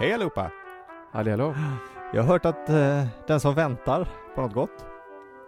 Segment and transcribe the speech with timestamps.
[0.00, 0.52] Hej allihopa!
[1.12, 1.54] Halli hallå!
[2.14, 4.84] Jag har hört att eh, den som väntar på något gott,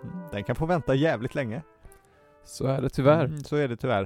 [0.03, 1.63] mm, den kan få vänta jävligt länge.
[2.45, 3.25] Så är det tyvärr.
[3.25, 4.03] Mm, så är det tyvärr.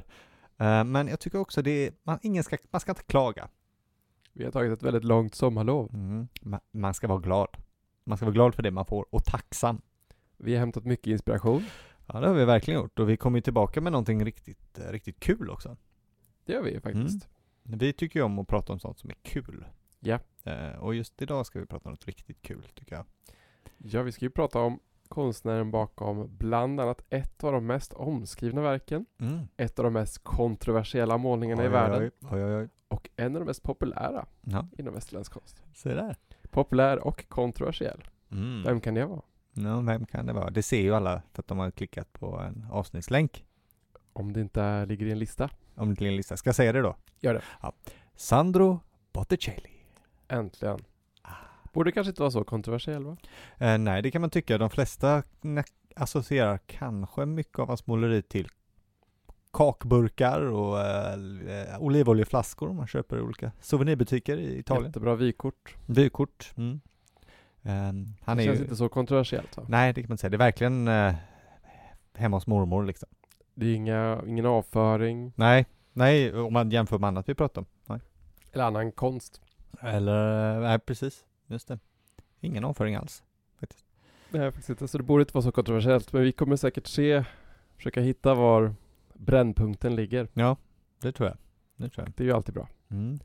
[0.59, 3.48] Eh, men jag tycker också det är, man, ingen ska, man ska inte klaga.
[4.33, 5.91] Vi har tagit ett väldigt långt sommarlov.
[5.95, 7.48] Mm, man, man ska vara glad.
[8.05, 9.80] Man ska vara glad för det man får och tacksam.
[10.37, 11.65] Vi har hämtat mycket inspiration.
[12.06, 14.92] Ja, det har vi verkligen gjort och vi kommer ju tillbaka med någonting riktigt, eh,
[14.92, 15.77] riktigt kul också.
[16.47, 17.29] Det gör vi faktiskt.
[17.62, 19.65] Vi tycker ju om att prata om sånt som är kul.
[20.01, 20.19] Ja.
[20.45, 23.05] Eh, och just idag ska vi prata om något riktigt kul tycker jag.
[23.79, 28.61] Ja, vi ska ju prata om konstnären bakom bland annat ett av de mest omskrivna
[28.62, 29.38] verken, Mm.
[29.57, 33.47] ett av de mest kontroversiella målningarna i Oj, världen Oj, oj, och en av de
[33.47, 35.62] mest populära Ja, inom västerländsk konst.
[35.75, 36.16] se där.
[36.51, 38.05] Populär och kontroversiell.
[38.30, 38.63] Mm.
[38.63, 39.23] Vem kan det vara?
[39.52, 40.51] Ja, vem kan det vara?
[40.51, 43.45] Det ser ju alla för att de har klickat på en avsnittslänk.
[44.13, 45.51] Om det inte ligger i en lista.
[45.74, 46.37] Om det inte är en lista.
[46.37, 46.96] Ska jag säga det då?
[47.21, 47.43] Gör det.
[47.63, 47.73] Ja.
[48.16, 48.80] Sandro
[49.13, 49.71] Botticelli.
[50.35, 50.79] Äntligen.
[51.73, 53.16] Borde kanske inte vara så kontroversiell va?
[53.59, 54.59] Eh, nej, det kan man tycka.
[54.59, 55.23] De flesta
[55.96, 58.49] associerar kanske mycket av hans måleri till
[59.52, 64.87] kakburkar och eh, olivoljeflaskor man köper i olika souvenirbutiker i Italien.
[64.87, 65.77] Jättebra vykort.
[65.87, 66.53] Vykort.
[66.56, 66.81] Mm.
[67.62, 68.62] Ehm, han det är känns ju...
[68.62, 69.66] inte så kontroversiellt va?
[69.69, 70.31] Nej, det kan man säga.
[70.31, 71.15] Det är verkligen eh,
[72.15, 73.09] hemma hos mormor liksom.
[73.55, 77.66] Det är inga, ingen avföring Nej, nej, om man jämför med annat vi pratar om.
[77.87, 78.00] Nej.
[78.53, 79.41] eller annan konst.
[79.84, 81.78] Eller, nej precis, just det.
[82.41, 83.22] Ingen avföring alls.
[83.60, 83.84] Faktiskt.
[84.31, 84.88] Nej, faktiskt inte.
[84.88, 86.12] Så det borde inte vara så kontroversiellt.
[86.12, 87.25] Men vi kommer säkert se,
[87.77, 88.75] försöka hitta var
[89.15, 90.28] brännpunkten ligger.
[90.32, 90.56] Ja,
[91.00, 91.38] det tror jag.
[91.77, 92.15] Det tror jag.
[92.16, 92.69] Det är ju alltid bra.
[92.91, 93.19] Mm.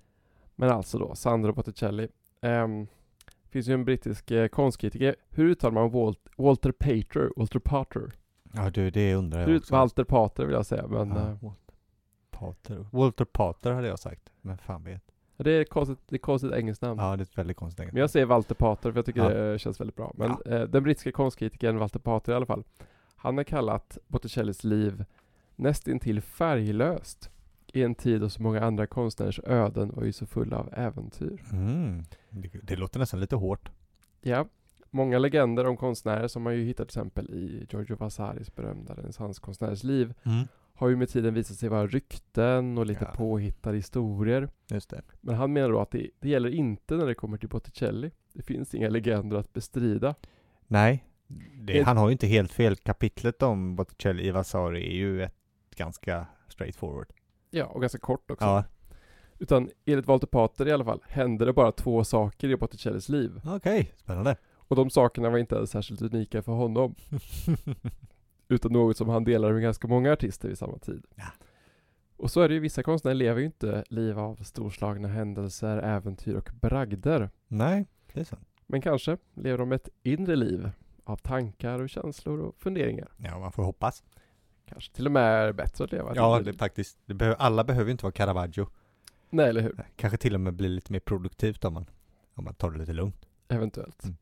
[0.56, 2.08] Men alltså då, Sandro Botticelli.
[2.42, 2.88] Um,
[3.50, 5.16] finns ju en brittisk eh, konstkritiker.
[5.30, 7.32] Hur uttalar man Walt, Walter Pater?
[7.36, 8.12] Walter Pater?
[8.54, 9.76] Ja du, det undrar jag Hur, också.
[9.76, 11.76] Walter Pater vill jag säga, men ja, eh, Walter
[12.32, 12.86] Pater.
[12.92, 14.30] Walter Pater hade jag sagt.
[14.42, 15.04] Men fan vet.
[15.44, 17.00] Det är konstigt, det är konstigt engelskt namn.
[17.00, 19.52] Ja, det är ett väldigt konstigt Men jag säger Walter Pater för jag tycker Ja.
[19.52, 20.14] det känns väldigt bra.
[20.18, 22.64] Men eh, den brittiska konstkritikern Walter Pater i alla fall.
[23.16, 25.06] Han har kallat Botticellis liv
[25.56, 27.30] nästintill färglöst
[27.74, 31.44] i en tid då så många andra konstnärers öden var ju så fulla av äventyr.
[31.52, 32.04] Mm.
[32.30, 33.72] Det, det låter nästan lite hårt.
[34.22, 34.46] Ja,
[34.90, 39.84] många legender om konstnärer som man ju hittar till exempel i Giorgio Vasaris berömda renässanskonstnärs
[39.84, 40.48] liv Mm.
[40.80, 43.12] Har ju med tiden visat sig vara rykten och lite Ja.
[43.18, 44.50] påhittade historier.
[44.68, 45.02] Just det.
[45.22, 48.12] Men han menar då att det, det gäller inte när det kommer till Botticelli.
[48.34, 50.16] Det finns inga legender att bestrida.
[50.68, 51.06] Nej,
[51.62, 52.76] det, han har ju inte helt fel.
[52.76, 55.34] Kapitlet om Botticelli i Vasari är ju ett
[55.76, 57.08] ganska straightforward.
[57.50, 58.46] Ja, och ganska kort också.
[58.46, 58.64] Ja,
[59.40, 63.42] Utan enligt Walter Pater i alla fall hände det bara två saker i Botticellis liv.
[63.46, 64.36] okej, spännande.
[64.54, 66.96] Och de sakerna var inte ens särskilt unika för honom.
[68.50, 71.06] Utan något som han delade med ganska många artister vid samma tid.
[71.16, 71.26] Ja.
[72.18, 76.36] Och så är det ju, vissa konstnärer lever ju inte liv av storslagna händelser, äventyr
[76.36, 77.30] och bragder.
[77.48, 78.48] Nej, det är sant.
[78.68, 80.70] Men kanske lever de ett inre liv
[81.04, 83.08] av tankar och känslor och funderingar.
[83.18, 84.04] Ja, man får hoppas.
[84.66, 86.98] Kanske till och med är bättre att leva Ja, det faktiskt.
[87.06, 88.68] Det behöver, alla behöver inte vara Caravaggio.
[89.30, 89.84] Nej, eller hur?
[89.96, 91.86] Kanske till och med bli lite mer produktivt om man,
[92.34, 93.26] om man tar det lite lugnt.
[93.48, 94.04] Eventuellt.
[94.04, 94.18] Mm.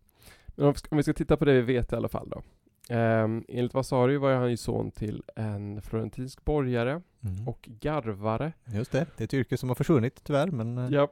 [0.47, 2.41] Men om, om vi ska titta på det vi vet i alla fall då.
[2.89, 7.47] Um, enligt Vasari var han ju son till en florentinsk borgare Mm.
[7.47, 8.53] och garvare.
[8.65, 10.77] Just det, det är ett yrke som har försvunnit tyvärr, men...
[10.77, 11.11] eh, Ja.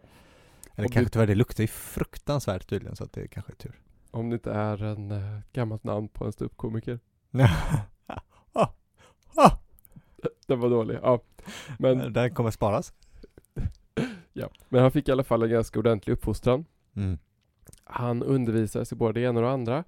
[0.75, 3.80] Eller och kanske tyvärr, det luktar ju fruktansvärt tydligen, så att det kanske är tur.
[4.12, 7.00] Om det inte är en uh, gammalt namn på en ståuppkomiker.
[8.07, 8.19] ah,
[8.53, 8.68] ah,
[10.47, 11.19] Den var dålig, ja.
[11.80, 12.94] Men, Den kommer sparas.
[14.34, 14.50] ja.
[14.69, 16.66] Men han fick i alla fall en ganska ordentlig uppfostran.
[16.96, 17.18] Mm.
[17.84, 19.84] Han undervisades i både det ena och det andra.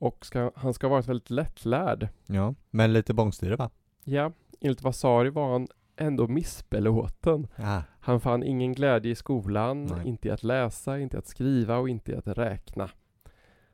[0.00, 2.08] Och ska, han ska ha varit väldigt lättlärd.
[2.26, 3.70] Ja, men lite bångstyre va?
[4.04, 7.46] Ja, enligt Vasari var han ändå missbelåten.
[7.56, 7.82] Ja.
[8.00, 10.08] Han fann ingen glädje i skolan, Nej.
[10.08, 12.90] inte i att läsa, inte i att skriva och inte i att räkna.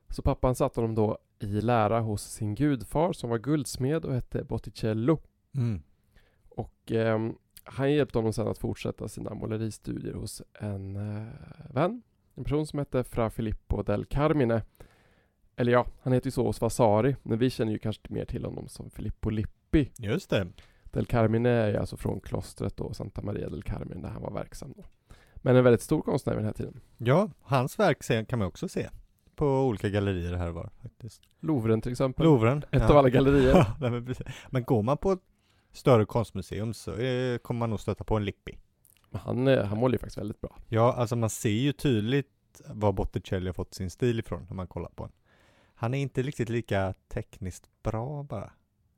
[0.09, 4.45] Så pappan satte honom då i lära hos sin gudfar som var guldsmed och hette
[4.45, 5.19] Botticello.
[5.55, 5.83] Mm.
[6.49, 7.35] Och ehm,
[7.65, 11.29] han hjälpte honom sedan att fortsätta sina måleristudier hos en eh,
[11.71, 12.03] vän.
[12.35, 14.63] En person som hette Fra Filippo del Carmine.
[15.57, 18.45] Eller ja, han heter ju så hos Vasari, men vi känner ju kanske mer till
[18.45, 19.91] honom som Filippo Lippi.
[19.99, 20.47] Just det.
[20.85, 24.31] Del Carmine är ju alltså från klostret då, Santa Maria del Carmine, där han var
[24.31, 24.85] verksam då.
[25.37, 26.81] Men en väldigt stor konstnär vid den här tiden.
[26.99, 28.89] Ja, hans verk kan man också se
[29.37, 31.23] på olika gallerier här och var faktiskt.
[31.41, 32.25] Louvren till exempel.
[32.25, 32.59] Louvren.
[32.59, 32.91] Ett ja.
[32.91, 33.67] av alla gallerier.
[34.51, 35.23] Men, går man på ett
[35.73, 38.59] större konstmuseum så eh, kommer man nog stöta på en Lippi.
[39.13, 40.57] Han, eh, han målar ju faktiskt väldigt bra.
[40.69, 42.29] Ja, alltså man ser ju tydligt
[42.67, 45.17] var Botticelli har fått sin stil ifrån när man kollar på honom.
[45.75, 48.53] Han är inte riktigt lika tekniskt bra bara.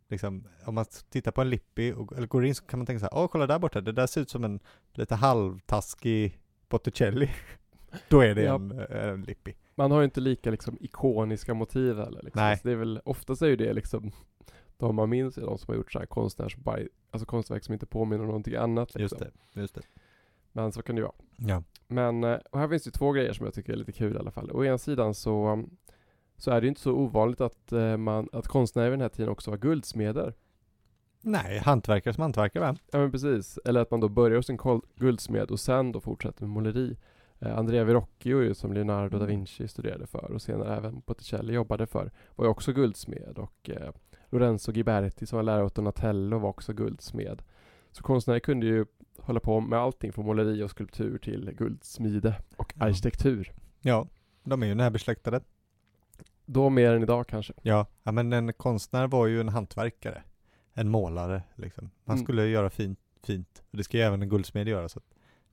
[0.08, 3.00] Liksom, om man tittar på en Lippi och, eller går in så kan man tänka
[3.00, 4.60] så här, åh kolla där borta, det där ser ut som en
[4.92, 6.38] lite halvtaskig
[6.68, 7.30] Botticelli.
[8.08, 8.54] Då är det Ja.
[8.54, 9.54] en, en Lippi.
[9.74, 12.42] Man har ju inte lika liksom ikoniska motiv heller liksom.
[12.42, 12.56] Nej.
[12.58, 14.12] Så det är väl, oftast är ju det liksom
[14.76, 16.56] de man minns är de som har gjort så här konstnärs
[17.10, 19.18] alltså konstverk som inte påminner om någonting annat liksom.
[19.24, 19.82] Just det, just det.
[20.52, 21.14] Men så kan det ju vara.
[21.36, 21.62] Ja.
[21.88, 24.18] Men, eh, och här finns det två grejer som jag tycker är lite kul i
[24.18, 24.50] alla fall.
[24.50, 25.76] Å ena sidan så, um,
[26.36, 29.28] så är det inte så ovanligt att, eh, man, att konstnärer vid den här tiden
[29.30, 30.34] också var guldsmeder.
[31.22, 32.76] Nej, hantverkare som hantverkare va?
[32.92, 33.58] Ja men precis.
[33.64, 34.58] Eller att man då börjar hos en
[34.96, 36.96] guldsmed och sen då fortsätter med måleri.
[37.38, 39.36] Eh, Andrea Verrocchio ju, som Leonardo da Mm.
[39.36, 43.90] Vinci studerade för och senare även Botticelli jobbade för var ju också guldsmed och eh,
[44.30, 47.42] Lorenzo Ghiberti som var lärare åt Donatello var också guldsmed.
[47.92, 48.86] Så konstnärer kunde ju
[49.18, 52.84] hålla på med allting från måleri och skulptur till guldsmide och Ja.
[52.84, 53.52] arkitektur.
[53.80, 54.06] Ja,
[54.44, 55.40] de är ju närbesläktade.
[56.46, 57.52] Då mer än idag kanske.
[57.62, 60.22] Ja, ja, men en konstnär var ju en hantverkare.
[60.74, 61.90] En målare liksom.
[62.04, 62.24] Man Mm.
[62.24, 63.62] skulle göra fint, fint.
[63.70, 65.00] Och det ska ju även en guldsmed göra så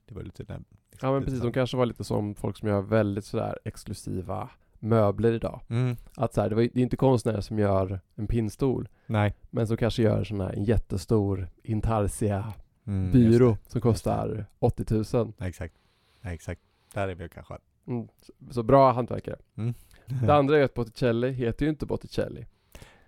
[0.06, 0.60] det var lite där,
[1.00, 4.48] Ja men precis, de kanske var lite som folk som gör väldigt sådär exklusiva
[4.78, 5.60] möbler idag.
[5.68, 9.34] Mm, Att så här, det, var, det är inte konstnärer som gör en pinnstol, nej.
[9.50, 12.52] men som kanske gör sån här, en jättestor intarsia
[12.86, 15.04] Mm, byrå som kostar 80 000.
[15.26, 15.32] det.
[15.38, 15.74] Nej, exakt.
[16.22, 16.60] Exakt.
[16.94, 17.58] Där är vi kanske.
[17.86, 18.08] Mm.
[18.20, 19.36] Så, så bra hantverkare.
[19.56, 19.74] Mm.
[20.06, 22.46] Det andra är att Botticelli heter ju inte Botticelli,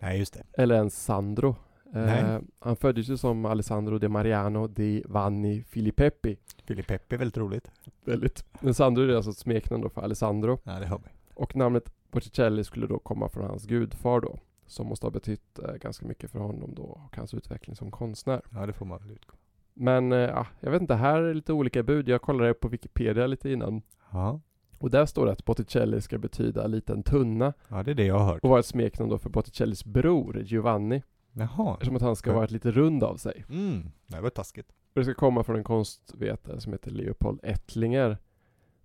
[0.01, 0.63] Nej, just det.
[0.63, 1.57] eller ens Sandro.
[1.95, 6.37] Eh, han föddes ju som Alessandro de Mariano di Vanni Filippepi.
[6.65, 7.71] Filippepi är väldigt roligt.
[8.05, 8.45] Väldigt.
[8.61, 10.59] Men Sandro är alltså ett smeknamn då för Alessandro.
[10.65, 11.05] Ja, det har vi.
[11.35, 14.39] Och namnet Botticelli skulle då komma från hans gudfar då.
[14.67, 18.43] Som måste ha betytt eh, ganska mycket för honom då och hans utveckling som konstnär.
[18.51, 19.35] Ja, det får man väl utgå.
[19.75, 22.09] Men eh, ja, jag vet inte, här är lite olika bud.
[22.09, 23.83] Jag kollade på Wikipedia lite innan.
[24.13, 24.41] Ja.
[24.87, 28.19] Och där står det att Botticelli ska betyda liten tunna ja, det är det jag
[28.19, 28.43] har hört.
[28.43, 31.03] och vara ett smeknamn då för Botticellis bror Giovanni.
[31.33, 31.73] Jaha.
[31.73, 33.45] Eftersom att han ska vara ett lite rund av sig.
[33.49, 34.69] Mm, det var taskigt.
[34.71, 38.19] Och det ska komma från en konstvetare som heter Leopold Ettlinger.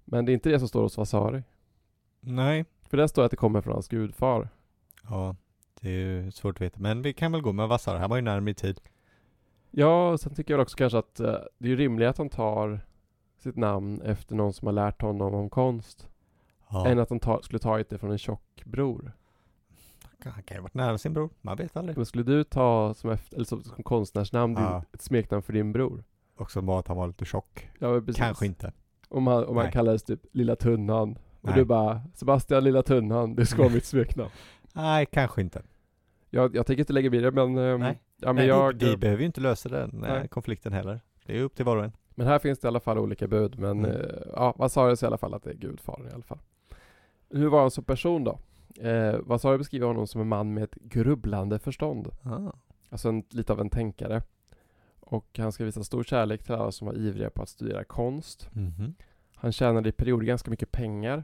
[0.06, 1.44] Men det är inte det som står hos Vasari.
[2.20, 2.66] Nej.
[2.90, 4.50] För där står att det kommer från hans gudfar.
[5.10, 5.36] Ja,
[5.82, 6.80] det är ju svårt att veta.
[6.80, 7.98] Men vi kan väl gå med Vassar.
[7.98, 8.80] Han var ju närmare i tid.
[9.72, 12.82] Ja, sen tycker jag också kanske att eh, det är rimligt att han tar
[13.42, 16.08] sitt namn efter någon som har lärt honom om konst.
[16.70, 16.88] Ja.
[16.88, 19.12] Än att han tar, skulle tagit det från en tjock bror.
[20.24, 21.30] Han kan ju ha varit nära sin bror.
[21.42, 21.98] Man vet aldrig.
[21.98, 24.84] Men skulle du ta som, efter, eller som, som konstnärsnamn din, Ja.
[24.94, 26.04] ett smeknamn för din bror?
[26.36, 27.70] Också bara att han var lite tjock.
[27.80, 28.16] Ja, precis.
[28.16, 28.72] Kanske inte.
[29.10, 31.18] Om han, om han kallades typ Lilla Tunnan.
[31.42, 31.56] Och Nej.
[31.56, 34.30] du bara Sebastian Lilla Tunnan, det ska vara mitt smeknamn.
[34.74, 35.62] Nej, kanske inte.
[36.30, 38.00] Jag, jag tänker inte lägga vidare men, ehm, Nej.
[38.18, 40.28] ja, men, Nej, jag, vi behöver ju inte lösa den eh, Nej.
[40.28, 41.02] konflikten heller.
[41.26, 41.92] Det är upp till var och en.
[42.16, 43.60] Men här finns det i alla fall olika bud.
[43.60, 43.92] Men Mm.
[44.02, 46.40] eh, ja, Vasarius i alla fall att det är gudfadern i alla fall.
[47.30, 48.40] Hur var han som person då?
[48.88, 52.08] Eh, Vasari beskriver honom som en man med ett grubblande förstånd.
[52.24, 52.52] Ah.
[52.90, 54.22] Alltså en, lite av en tänkare.
[55.00, 58.50] Och han ska visa stor kärlek till alla som var ivriga på att studera konst.
[58.54, 58.94] Mhm.
[59.36, 61.24] Han tjänade i perioder ganska mycket pengar.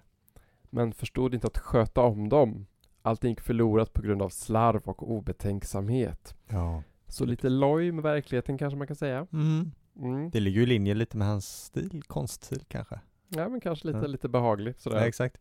[0.69, 2.65] Men förstod inte att sköta om dem.
[3.01, 6.35] Allting gick förlorat på grund av slarv och obetänksamhet.
[6.47, 6.83] Ja.
[7.07, 9.27] Så lite loj med verkligheten kanske man kan säga.
[9.33, 9.71] Mm.
[9.99, 10.29] Mm.
[10.29, 12.99] Det ligger ju i linje lite med hans stil, konststil kanske.
[13.27, 14.07] Ja men kanske lite, Ja.
[14.07, 14.97] lite behagligt sådär.
[14.97, 15.37] Ja, exakt.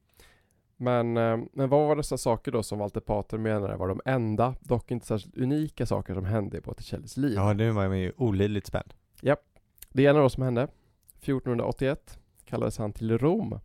[0.76, 4.54] Men, eh, men vad var dessa saker då som Walter Pater menade var de enda,
[4.60, 7.32] dock inte särskilt unika saker som hände i Botticellis liv?
[7.34, 8.94] Ja, nu var man ju olidligt spänd.
[9.92, 10.68] Det ena då som hände,
[11.20, 13.58] 1481 kallades han till Rom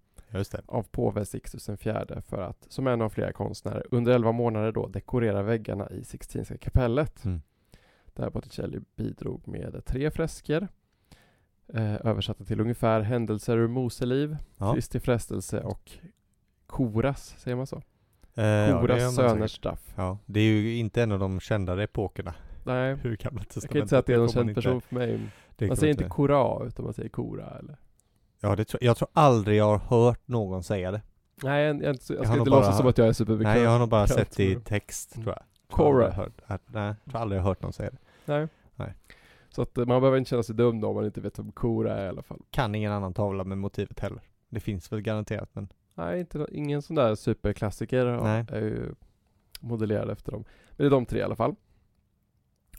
[0.65, 4.88] av påve Sixtus IV för att, som en av flera konstnärer, under 11 månader då
[4.88, 7.25] dekorera väggarna i Sixtinska kapellet.
[7.25, 7.41] Mm.
[8.13, 10.67] Där Botticelli bidrog med tre fresker
[11.73, 14.73] eh, översatta till ungefär händelser ur Moseliv, Ja.
[14.73, 15.91] Kristi frestelse och
[16.67, 17.81] Koras, säger man så?
[18.35, 19.93] Eh, ja, Koras man söners straff.
[19.95, 22.33] Ja, det är ju inte en av de kändare epokerna.
[22.63, 24.81] Nej, Hur gamla jag kan inte säga att det är någon man känd inte- person
[24.81, 25.17] för mig.
[25.59, 27.77] Man kan säger inte inte Kora, utan man säger Kora eller?
[28.39, 31.01] Ja, det tror, jag tror aldrig jag har hört någon säga det.
[31.43, 33.53] Nej, jag, jag, jag, jag ska inte bara låtsas som att jag är superbekväm.
[33.53, 35.35] Nej, jag har nog bara Jag sett det i text, tror jag.
[35.67, 36.11] Jag Kora.
[36.11, 37.97] hört, att, nej, jag tror aldrig jag har hört någon säga det.
[38.25, 38.47] Nej.
[38.75, 38.93] Nej.
[39.55, 41.51] Så att eh, man behöver inte känna sig dum då om man inte vet vem
[41.51, 42.41] Kora är i alla fall.
[42.51, 44.22] Kan ingen annan tavla med motivet heller.
[44.50, 48.46] Det finns väl garanterat, men Nej, inte, ingen sån där superklassiker Nej.
[48.50, 48.93] är ju
[49.60, 50.43] modellerad efter dem.
[50.70, 51.55] Men det är de tre i alla fall.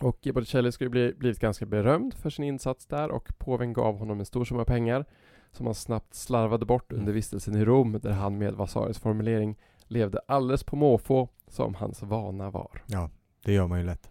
[0.00, 3.98] Och Botticelli ska ju bli, blivit ganska berömd för sin insats där och påven gav
[3.98, 5.04] honom en stor summa pengar
[5.52, 7.14] som han snabbt slarvade bort under Mm.
[7.14, 12.50] vistelsen i Rom där han med Vasaris formulering levde alldeles på måfå som hans vana
[12.50, 12.82] var.
[12.86, 13.10] ja,
[13.44, 14.10] det gör man ju lätt.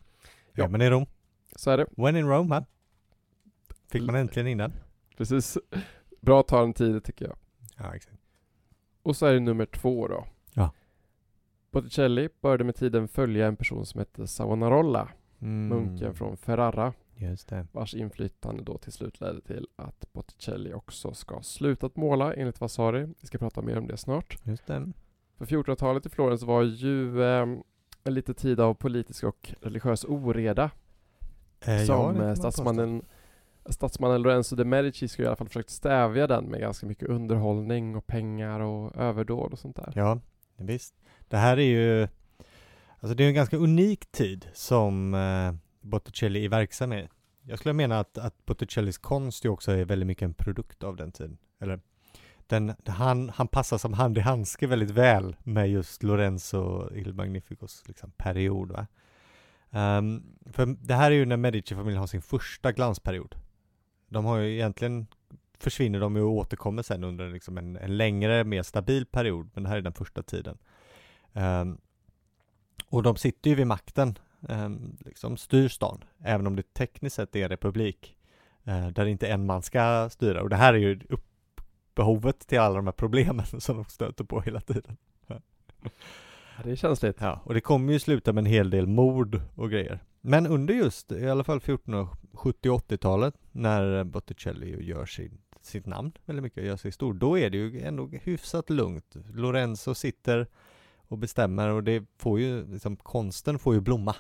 [0.54, 0.64] Ja.
[0.64, 1.06] Ja, men i Rom.
[1.56, 1.86] Så är det.
[1.98, 2.66] When in Rome, va?
[3.90, 4.74] Fick man äntligen in den?
[5.18, 5.58] Precis.
[6.22, 7.36] Bra att ta en tid tycker jag.
[7.78, 8.18] Ja, exakt.
[9.04, 10.26] Och så är det nummer två då.
[10.54, 10.72] Ja.
[11.72, 15.10] Botticelli började med tiden följa en person som hette Savonarola,
[15.42, 15.68] Mm.
[15.68, 16.94] munken från Ferrara.
[17.16, 17.68] Just det.
[17.72, 23.08] vars inflytande då till slut ledde till att Botticelli också ska slutat måla enligt Vasari.
[23.20, 24.38] Vi ska prata mer om det snart.
[24.44, 24.92] Just det.
[25.38, 27.48] För 1400-talet i Florens var ju eh,
[28.04, 30.72] en liten tid av politisk och religiös oreda
[31.66, 33.06] Eh, som ja, eh, statsmannen,
[33.66, 37.96] statsmannen Lorenzo de Medici skulle i alla fall försökt stävja den med ganska mycket underhållning
[37.96, 39.92] och pengar och överdåd och sånt där.
[39.96, 40.20] Ja,
[40.58, 40.96] visst.
[41.30, 42.08] Det här är ju,
[43.00, 47.08] alltså det är en ganska unik tid som eh, Botticelli är verksam i.
[47.44, 50.96] Jag skulle mena att, att Botticellis konst ju också är väldigt mycket en produkt av
[50.96, 51.38] den tiden.
[51.60, 51.80] Eller,
[52.48, 57.84] den, han, han passar som hand i handske väldigt väl med just Lorenzo Il Magnificos
[57.88, 58.72] liksom, period.
[58.72, 58.88] Va?
[59.72, 63.36] Um, för det här är ju när Medici-familjen har sin första glansperiod.
[64.10, 65.08] De har ju egentligen
[65.62, 69.64] försvinner de ju och återkommer sen under liksom en, en längre, mer stabil period, men
[69.64, 70.58] det här är den första tiden.
[71.34, 71.78] Um,
[72.86, 77.36] och de sitter ju vid makten, um, liksom styr stan, även om det tekniskt sett
[77.36, 78.18] är republik,
[78.68, 80.42] uh, där inte en man ska styra.
[80.42, 84.42] Och det här är ju uppbehovet till alla de här problemen som de stöter på
[84.42, 84.98] hela tiden.
[86.64, 87.18] Det är känsligt.
[87.20, 90.00] Ja, och det kommer ju sluta med en hel del mord och grejer.
[90.22, 96.12] Men under just, i alla fall 1470 och 80-talet, när Botticelli gör sin, sitt namn
[96.26, 99.16] väldigt mycket, gör sig stor, då är det ju ändå hyfsat lugnt.
[99.34, 100.48] Lorenzo sitter
[101.08, 104.16] och bestämmer och det får ju, liksom, konsten får ju blomma.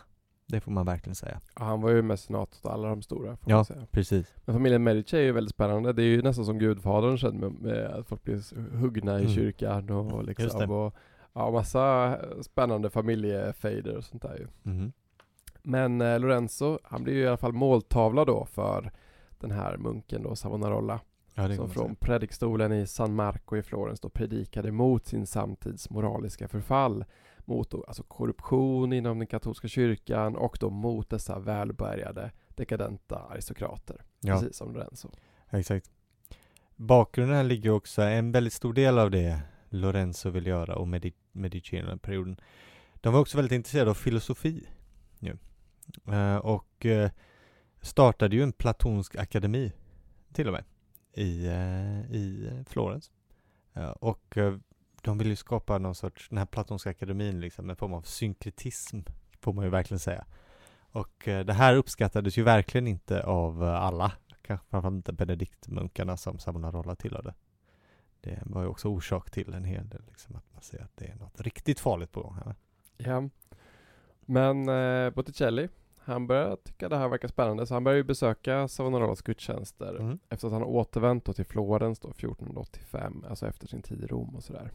[0.45, 1.39] Det får man verkligen säga.
[1.59, 3.55] Ja, han var ju mecenat åt alla de stora får Ja.
[3.55, 3.85] man säga.
[3.91, 4.33] Precis.
[4.45, 5.93] Men familjen Medici är ju väldigt spännande.
[5.93, 9.33] Det är ju nästan som Gudfadern sen med, med att folk blir huggna i Mm.
[9.35, 10.43] kyrkan och Just det.
[10.43, 10.95] liksom och
[11.33, 14.47] ja, massa spännande familjefejder och sånt där ju.
[14.71, 14.91] Mhm.
[15.63, 18.91] Men eh, Lorenzo, han blir ju i alla fall måltavla då för
[19.39, 20.99] den här munken då, Savonarola.
[21.33, 26.47] Ja, som från predikstolen i San Marco i Florens då predikade mot sin samtids moraliska
[26.47, 27.05] förfall.
[27.45, 34.01] Mot då, alltså korruption inom den katolska kyrkan och då mot dessa välbärgade dekadenta aristokrater.
[34.19, 34.39] Ja.
[34.39, 35.09] Precis som Lorenzo.
[35.49, 35.91] Exakt.
[36.75, 39.39] Bakgrunden här ligger också, en väldigt stor del av det
[39.73, 42.39] Lorenzo vill göra och Medi- Medici-perioden.
[42.95, 44.67] De var också väldigt intresserade av filosofi.
[45.19, 45.33] Ja.
[46.13, 47.11] Eh, och eh,
[47.81, 49.71] startade ju en platonsk akademi
[50.33, 50.63] till och med
[51.13, 53.11] i, eh, i Florens.
[53.99, 54.37] Och
[55.01, 58.99] de ville ju skapa någon sorts, den här platonska akademin liksom, en form av synkretism
[59.39, 60.25] får man ju verkligen säga.
[60.91, 64.11] Och det här uppskattades ju verkligen inte av alla
[64.41, 67.33] kanske framförallt inte benediktmunkarna som Savonarola tillhörde.
[68.21, 71.05] Det var ju också orsak till en hel del, liksom, att man ser att det
[71.05, 72.55] är något riktigt farligt på gång här.
[72.97, 73.29] Ja.
[74.21, 78.67] Men eh, Botticelli, han börjar tycka det här verkar spännande så han börjar ju besöka
[78.67, 80.19] Savonarolas gudstjänster Mm.
[80.29, 84.43] efter att han återvänt till Florens då 1485, alltså efter sin tid i Rom och
[84.43, 84.71] sådär.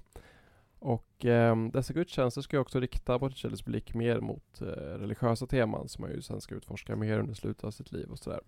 [0.79, 4.67] Och eh, dessa gudstjänster ska ju också rikta Botticellis blick mer mot eh,
[4.99, 8.19] religiösa teman som han ju sen ska utforska mer under slutet av sitt liv och
[8.19, 8.41] sådär.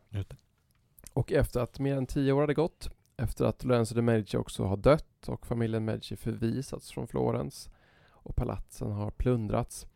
[1.13, 4.65] Och efter att mer än tio år hade gått, efter att Lorenzo de Medici också
[4.65, 7.71] har dött och familjen Medici förvisats från Florens
[8.11, 9.87] och palatsen har plundrats,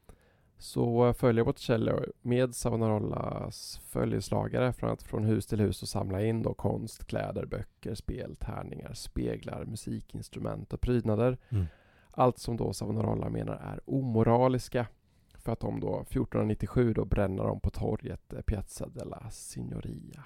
[0.59, 6.43] så följer Botticelli med Savonarolas följeslagare från att från hus till hus och samla in
[6.43, 11.39] då konst, kläder, böcker, spel, tärningar, speglar, musikinstrument och prydnader.
[11.49, 11.67] Mm.
[12.11, 14.87] Allt som då Savonarola menar är omoraliska.
[15.35, 20.25] För att de då 1497 då bränner de på torget Piazza della Signoria.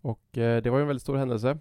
[0.00, 1.58] Och eh, det var ju en väldigt stor händelse.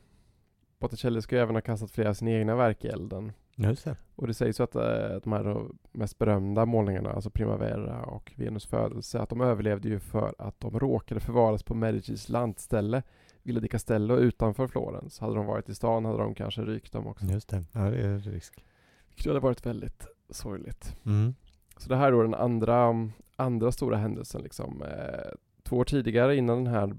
[0.80, 3.32] Botticelli ska ju även ha kastat flera av sina egna verk i elden.
[3.56, 3.96] Just det.
[4.16, 8.66] Och det sägs ju att eh, de här mest berömda målningarna, alltså Primavera och Venus
[8.66, 13.04] födelse, att de överlevde ju för att de råkade förvaras på Medicis landställe,
[13.44, 15.20] Villa di Castello utanför Florens.
[15.20, 17.26] Hade de varit i stan hade de kanske rykt dem också.
[17.26, 17.64] Just det.
[17.72, 18.64] Ja, det är risk.
[19.10, 20.96] Vilket hade varit väldigt sorgligt.
[21.06, 21.36] Mm.
[21.78, 24.82] Så det här är då den andra, andra stora händelsen liksom.
[24.82, 25.32] Eh,
[25.64, 26.96] två år tidigare innan den här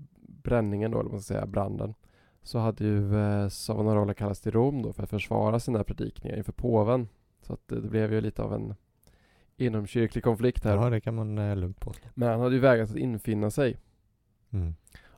[0.46, 1.94] bränningen då, eller man ska säga, branden,
[2.42, 6.52] så hade ju eh, Savonarola kallats till Rom då för att försvara sina predikningar inför
[6.52, 7.08] påven.
[7.42, 8.74] Så att det, det blev ju lite av en
[9.56, 10.76] inomkyrklig konflikt här.
[10.76, 12.08] Ja, det kan man eh, lugnt påstå.
[12.14, 13.76] Men han hade ju vägrat att infinna sig.
[14.50, 14.74] Mm.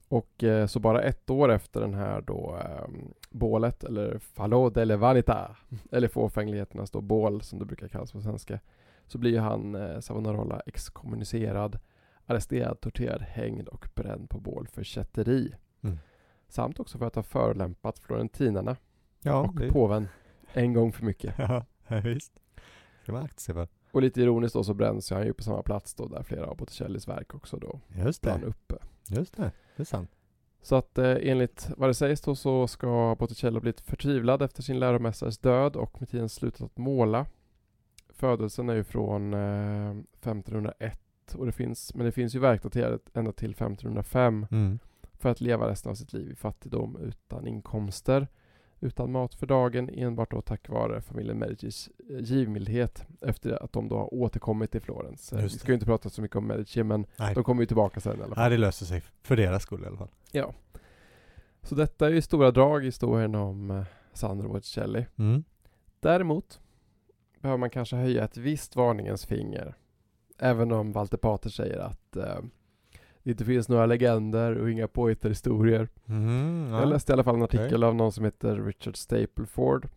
[0.09, 2.89] Och eh, så bara ett år efter den här då eh,
[3.31, 5.57] bålet, eller Fallo delle Vanita,
[5.93, 8.61] eller fåfängligheternas då bål som det brukar kallas på svenska,
[9.07, 11.79] så blir ju han, eh, Savonarola, exkommunicerad,
[12.29, 15.55] arresterad, torterad, hängd och bränd på bål för kätteri.
[15.83, 15.99] Mm.
[16.49, 18.77] Samt också för att ha förolämpat florentinarna
[19.23, 19.69] Ja, och det...
[19.73, 20.09] påven
[20.53, 21.35] en gång för mycket.
[21.39, 21.65] ja,
[22.05, 22.33] visst.
[23.07, 23.69] akta sig för.
[23.93, 26.57] Och lite ironiskt då så bränns han ju på samma plats då där flera av
[26.57, 28.41] Botticellis verk också då Just det.
[28.45, 28.75] uppe.
[29.09, 29.53] Just det.
[29.77, 30.11] Det är sant.
[30.63, 34.63] Så att eh, enligt vad det sägs då så ska Botticelli ha blivit förtvivlad efter
[34.63, 37.27] sin läromästares död och med tiden slutat att måla.
[38.09, 41.01] Födelsen är ju från eh, 1501
[41.35, 44.79] och det finns, men det finns ju verk daterat ända till 1505 Mm.
[45.19, 48.29] för att leva resten av sitt liv i fattigdom utan inkomster,
[48.81, 53.89] utan mat för dagen, enbart då tack vare familjen Medicis eh, givmildhet efter att de
[53.89, 55.33] då har återkommit till Florens.
[55.33, 57.35] Vi ska ju inte prata så mycket om Medici, men Nej.
[57.35, 58.43] de kommer ju tillbaka sen i alla fall.
[58.43, 60.11] Nej, det löser sig för deras skull i alla fall.
[60.33, 60.53] Ja.
[61.63, 63.83] Så detta är ju stora drag i historien om eh,
[64.13, 65.07] Sandro Botticelli.
[65.19, 65.45] Mm.
[66.01, 66.61] Däremot
[67.41, 69.75] behöver man kanske höja ett visst varningens finger.
[70.39, 72.39] Även om Walter Pater säger att eh,
[73.23, 75.89] det inte finns några legender och inga påhittarhistorier.
[76.07, 76.81] Mm, ja.
[76.81, 79.89] Jag läste i alla fall en artikel av någon som heter Richard Stapleford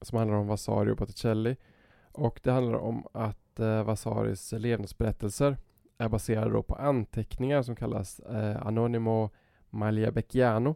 [0.00, 1.56] som handlar om Vasari och Botticelli.
[2.12, 5.56] Och det handlar om att eh, Vasaris levnadsberättelser
[5.98, 9.30] är baserade på anteckningar som kallas eh, Anonimo
[9.70, 10.74] Magliabecchiano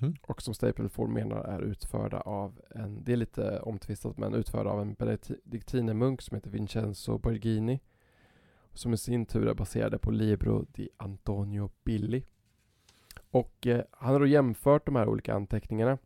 [0.00, 0.14] Mhm.
[0.22, 4.80] och som Stapleford menar är utförda av en, det är lite omtvistat, men utförda av
[4.80, 7.80] en benediktinermunk som heter Vincenzo Borghini
[8.74, 12.24] som i sin tur är baserade på Libro di Antonio Billi.
[13.30, 15.98] Och eh, han har då jämfört de här olika anteckningarna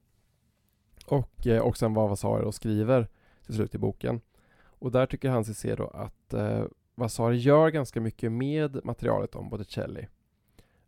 [1.06, 3.08] och, eh, och sen vad Vasari då skriver
[3.46, 4.20] till slut i boken.
[4.64, 9.34] Och där tycker han sig se då att eh, Vasari gör ganska mycket med materialet
[9.34, 10.08] om Botticelli.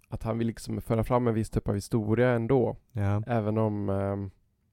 [0.08, 2.76] Att han vill liksom föra fram en viss typ av historia ändå.
[2.92, 3.22] Ja.
[3.26, 4.30] Även om ehm,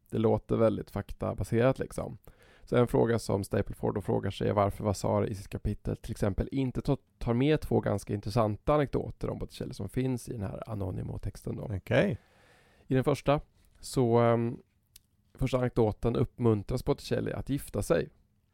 [0.10, 2.18] det låter väldigt faktabaserat liksom.
[2.66, 6.12] Så en fråga som Stapleford då frågar sig är varför Vasari i sitt kapitel till
[6.12, 10.42] exempel inte ta- tar med två ganska intressanta anekdoter om Botticelli som finns i den
[10.42, 11.70] här Anonimo-texten då.
[11.76, 12.18] Okej.
[12.88, 13.42] I den första
[13.80, 14.58] så um,
[15.34, 18.10] första anekdoten uppmuntras Botticelli att gifta sig.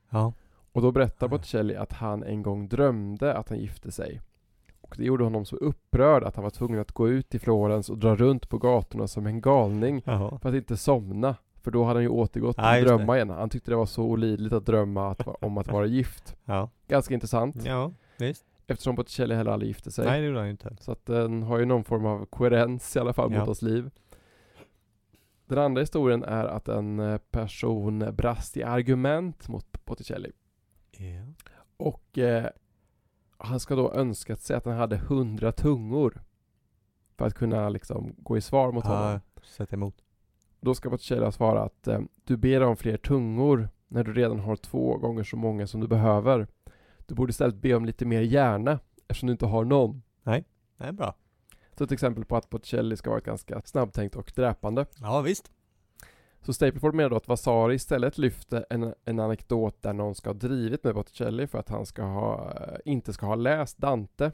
[0.10, 0.34] Ja.
[0.72, 1.28] Och då berättar.
[1.28, 4.22] Botticelli att han en gång drömde att han gifte sig.
[4.82, 7.90] Och det gjorde honom så upprörd att han var tvungen att gå ut i Florens
[7.90, 10.40] och dra runt på gatorna som en galning Jaha.
[10.40, 11.36] för att inte somna.
[11.64, 12.98] För då hade han ju återgått till Ja, att just det.
[12.98, 13.30] drömma igen.
[13.30, 16.36] Han tyckte det var så olidligt att drömma att, om att vara gift.
[16.46, 16.70] Ja.
[16.88, 17.56] Ganska intressant.
[17.66, 18.46] Ja, visst.
[18.68, 20.06] Eftersom Botticelli heller aldrig gifte sig.
[20.06, 20.76] Nej, det gjorde han ju inte.
[20.80, 23.38] Så att den har ju någon form av koherens i alla fall Ja.
[23.40, 23.90] mot hans liv.
[25.46, 30.32] Den andra historien är att en eh, person brast i argument mot Botticelli.
[30.98, 31.26] Ja.
[31.78, 32.46] Och eh,
[33.38, 36.22] han ska då önskat sig att han hade hundra tungor.
[37.18, 39.04] För att kunna liksom gå i svar mot honom.
[39.12, 39.96] Ja, sätt emot.
[40.62, 44.56] Då ska Botticelli svarat att eh, du ber om fler tungor när du redan har
[44.56, 46.48] två gånger så många som du behöver.
[47.06, 50.02] Du borde istället be om lite mer hjärna eftersom du inte har någon.
[50.78, 51.16] Det är bra.
[51.78, 54.86] Så ett exempel på att Botticelli ska varit ganska snabbtänkt och dräpande.
[55.00, 55.52] Ja, visst.
[56.42, 60.34] Så Stapleford menar då att Vasari istället lyfte en, en anekdot där någon ska ha
[60.34, 64.32] drivit med Botticelli för att han ska ha, eh, inte ska ha läst Dante.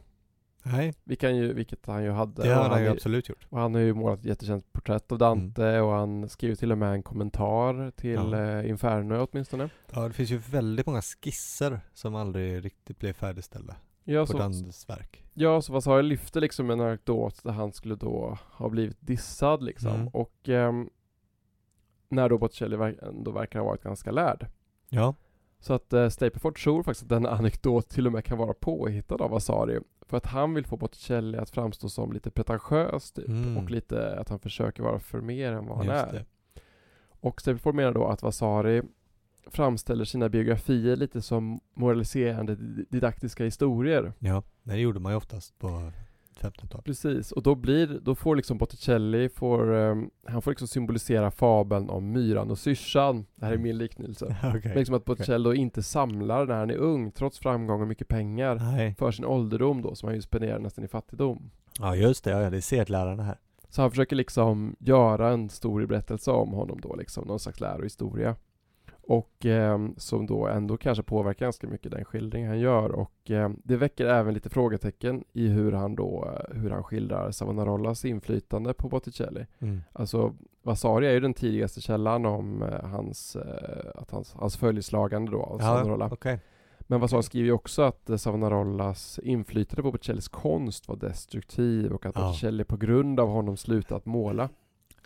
[0.72, 2.44] Nej, Vi kan ju, vilket han ju hade.
[2.44, 3.48] det har han ju absolut gjort.
[3.50, 6.78] Och han har ju målat ett jättekänt porträtt av Dante och han skrev till och
[6.78, 8.42] med en kommentar till Ja.
[8.60, 9.70] eh, Inferno åtminstone.
[9.94, 14.38] Ja, det finns ju väldigt många skisser som aldrig riktigt blev färdigställda Ja, på så,
[14.38, 15.24] Dantes verk.
[15.34, 19.92] ja, så Vasari lyfte liksom en anekdot där han skulle då ha blivit dissad liksom.
[19.92, 20.08] Mm.
[20.08, 20.90] Och ehm,
[22.10, 24.48] när då Botticelli ändå verkar ha varit ganska lärd.
[24.90, 25.16] Ja.
[25.60, 29.16] Så att eh, Stapleford tror faktiskt att denna anekdot till och med kan vara påhittad
[29.16, 29.80] av Vasari.
[30.02, 33.28] För att han vill få Botticelli att framstå som lite pretentiös typ.
[33.28, 33.58] Mm.
[33.58, 36.14] Och lite att han försöker vara för mer än vad han Just är.
[36.14, 36.26] det.
[37.20, 38.82] Och Stapleford menar då att Vasari
[39.52, 44.14] framställer sina biografier lite som moraliserande di- didaktiska historier.
[44.20, 45.92] Ja, det gjorde man ju oftast på
[46.38, 46.86] 1500-talet.
[46.86, 51.90] Precis, och då blir, då får liksom Botticelli, får, ehm, han får liksom symbolisera fabeln
[51.90, 53.26] om myran och syrsan.
[53.36, 54.26] Det här är min liknelse.
[54.44, 54.62] Okej.
[54.64, 58.08] Men liksom att Botticelli då inte samlar när han är ung, trots framgång och mycket
[58.08, 58.96] pengar, Nej.
[59.00, 61.50] för sin ålderdom då, som han ju spenderar nästan i fattigdom.
[61.80, 62.32] Ja, just det.
[62.32, 63.38] Ja, det är sedlärarna här.
[63.70, 68.36] Så han försöker liksom göra en stor berättelse om honom då, liksom någon slags lärohistoria.
[69.08, 73.62] Och ehm, som då ändå kanske påverkar ganska mycket den skildring han gör och ehm,
[73.64, 78.74] det väcker även lite frågetecken i hur han då, eh, hur han skildrar Savonarollas inflytande
[78.74, 79.46] på Botticelli.
[79.60, 79.82] Mm.
[79.94, 85.32] Alltså Vasari är ju den tidigaste källan om eh, hans, eh, att hans, hans följeslagande
[85.32, 86.10] då av Ja, Savonarola.
[86.12, 86.40] okej.
[86.80, 92.06] Men Vasari skriver ju också att eh, Savonarollas inflytande på Botticellis konst var destruktiv och
[92.06, 92.22] att Ja.
[92.22, 94.50] Botticelli på grund av honom slutat måla.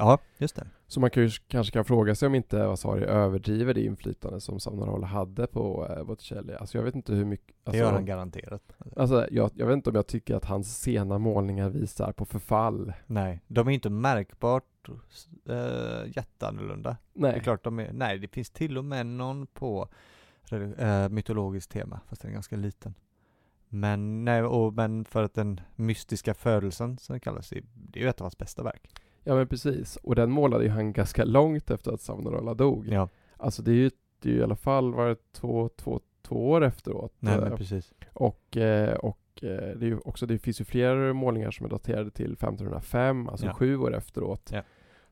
[0.02, 0.68] Ja, just det.
[0.88, 4.60] Så man kan ju, kanske kan fråga sig om inte Vasari överdriver det inflytande som
[4.60, 6.54] Savonarola hade på eh, Botticelli.
[6.54, 7.48] Alltså jag vet inte hur mycket...
[7.48, 8.62] Det Alltså, gör han garanterat.
[8.96, 12.94] Alltså jag, jag vet inte om jag tycker att hans sena målningar visar på förfall.
[13.08, 14.90] Nej, de är inte märkbart
[15.50, 16.98] äh, jätteannorlunda.
[17.14, 17.42] Det är Nej.
[17.42, 19.88] klart de är, nej det finns till och med någon på
[20.78, 22.94] äh, mytologiskt tema, fast den är ganska liten.
[23.70, 28.04] Men, nej, och, men för att den mystiska födelsen som det kallas, det det är
[28.04, 28.96] ju ett av hans bästa verk.
[29.23, 29.95] Ja men precis.
[29.95, 32.88] Och den målade ju han ganska långt efter att Savonarola dog.
[32.89, 35.99] Ja, Alltså det är ju, det är ju i alla fall var det två, två,
[36.21, 37.13] två år efteråt.
[37.19, 37.93] nej Eh, men precis.
[38.13, 41.69] och, eh, och eh, det, är ju också, det finns ju fler målningar som är
[41.69, 43.53] daterade till 1505, alltså Ja.
[43.53, 44.49] sju år efteråt.
[44.53, 44.62] Ja.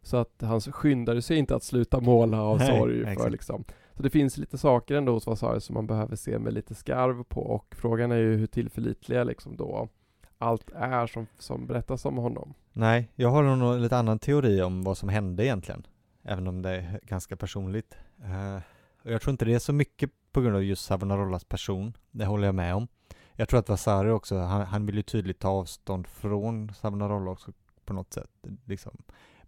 [0.02, 3.32] Så att han skyndade sig inte att sluta måla av Nej, sorg för exakt.
[3.32, 3.64] liksom.
[3.96, 7.24] Så det finns lite saker ändå hos Vasari som man behöver se med lite skarv
[7.24, 9.88] på och frågan är ju hur tillförlitliga liksom då
[10.38, 12.54] allt är som, som berättas om honom.
[12.80, 15.88] Nej, jag har nog en lite annan teori om vad som hände egentligen.
[16.24, 17.98] Även om det är ganska personligt.
[19.04, 21.94] Och jag tror inte det är så mycket på grund av just Savonarollas person.
[22.12, 22.88] Det håller jag med om.
[23.34, 27.52] Jag tror att Vasari också, han, han vill ju tydligt ta avstånd från Savonarola också
[27.86, 28.30] på något sätt.
[28.66, 28.98] Liksom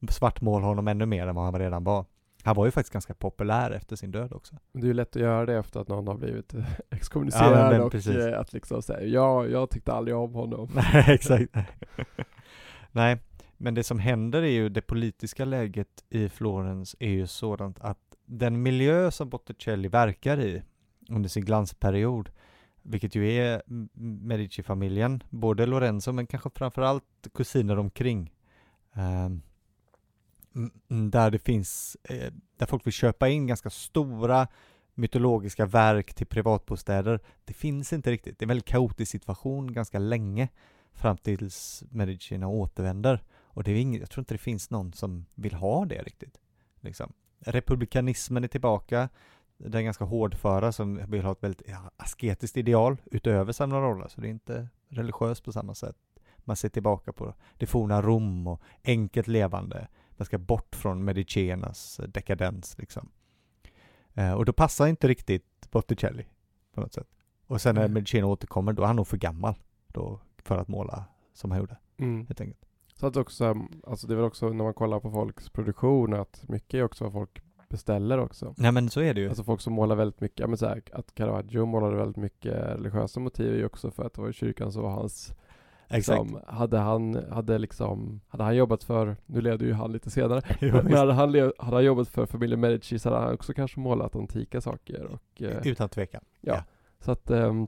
[0.10, 2.06] svartmåla honom ännu mer än vad han redan var.
[2.44, 4.56] Han var ju faktiskt ganska populär efter sin död också.
[4.74, 7.72] Det är ju lätt att göra det efter att någon har blivit eh, Ja, exkommunicerad
[7.72, 8.16] men och precis.
[8.16, 10.70] eh, att liksom säga ja, jag tyckte aldrig om honom.
[10.76, 11.54] Nej, exakt.
[12.92, 13.18] Nej,
[13.58, 18.16] men det som händer är ju det politiska läget i Florens är ju sådant att
[18.26, 20.64] den miljö som Botticelli verkar i
[21.10, 22.30] under sin glansperiod,
[22.82, 23.62] vilket ju är
[24.24, 28.34] Medici-familjen, både Lorenzo men kanske framförallt kusiner omkring,
[28.96, 29.30] eh,
[30.88, 34.48] där det finns, eh, där folk vill köpa in ganska stora
[34.94, 37.20] mytologiska verk till privatbostäder.
[37.46, 38.40] Det finns inte riktigt.
[38.40, 40.50] Det är en väldigt kaotisk situation ganska länge
[40.94, 43.24] fram tills Medicierna återvänder.
[43.44, 46.38] Och det är inget, jag tror inte det finns någon som vill ha det riktigt.
[46.82, 47.14] Liksom.
[47.40, 49.10] Republikanismen är tillbaka.
[49.58, 54.22] Den är ganska hårdföra som vill ha ett väldigt ja, asketiskt ideal utöver Savonarola, så
[54.22, 55.96] det är inte religiöst på samma sätt.
[56.38, 59.88] Man ser tillbaka på det forna Rom och enkelt levande.
[60.12, 63.10] Man ska bort från Mediciernas dekadens liksom.
[64.14, 66.26] Eh, och då passar inte riktigt Botticelli
[66.74, 67.08] på något sätt.
[67.48, 67.88] Och sen när.
[67.88, 69.56] Medicierna återkommer, då är han nog för gammal
[69.88, 72.26] då för att måla som han gjorde, Mm.
[72.28, 72.66] helt enkelt.
[72.96, 73.56] Så att också,
[73.88, 77.04] alltså det är väl också när man kollar på folks produktion att mycket är också
[77.04, 78.54] vad folk beställer också.
[78.58, 79.28] Nej men så är det ju.
[79.28, 82.54] Alltså folk som målar väldigt mycket, ja men så här, att Caravaggio målade väldigt mycket
[82.54, 85.34] religiösa motiv är ju också för att det var i kyrkan som var hans
[85.94, 86.22] Exakt.
[86.24, 90.42] Liksom, hade han, hade liksom, hade han jobbat för, nu levde ju han lite senare,
[90.62, 93.54] Jo, men hade han, lev, hade han jobbat för familjen Medici så hade han också
[93.54, 96.24] kanske målat antika saker och eh, Utan tvekan.
[96.42, 96.64] Ja.
[97.00, 97.68] Så att, ehm,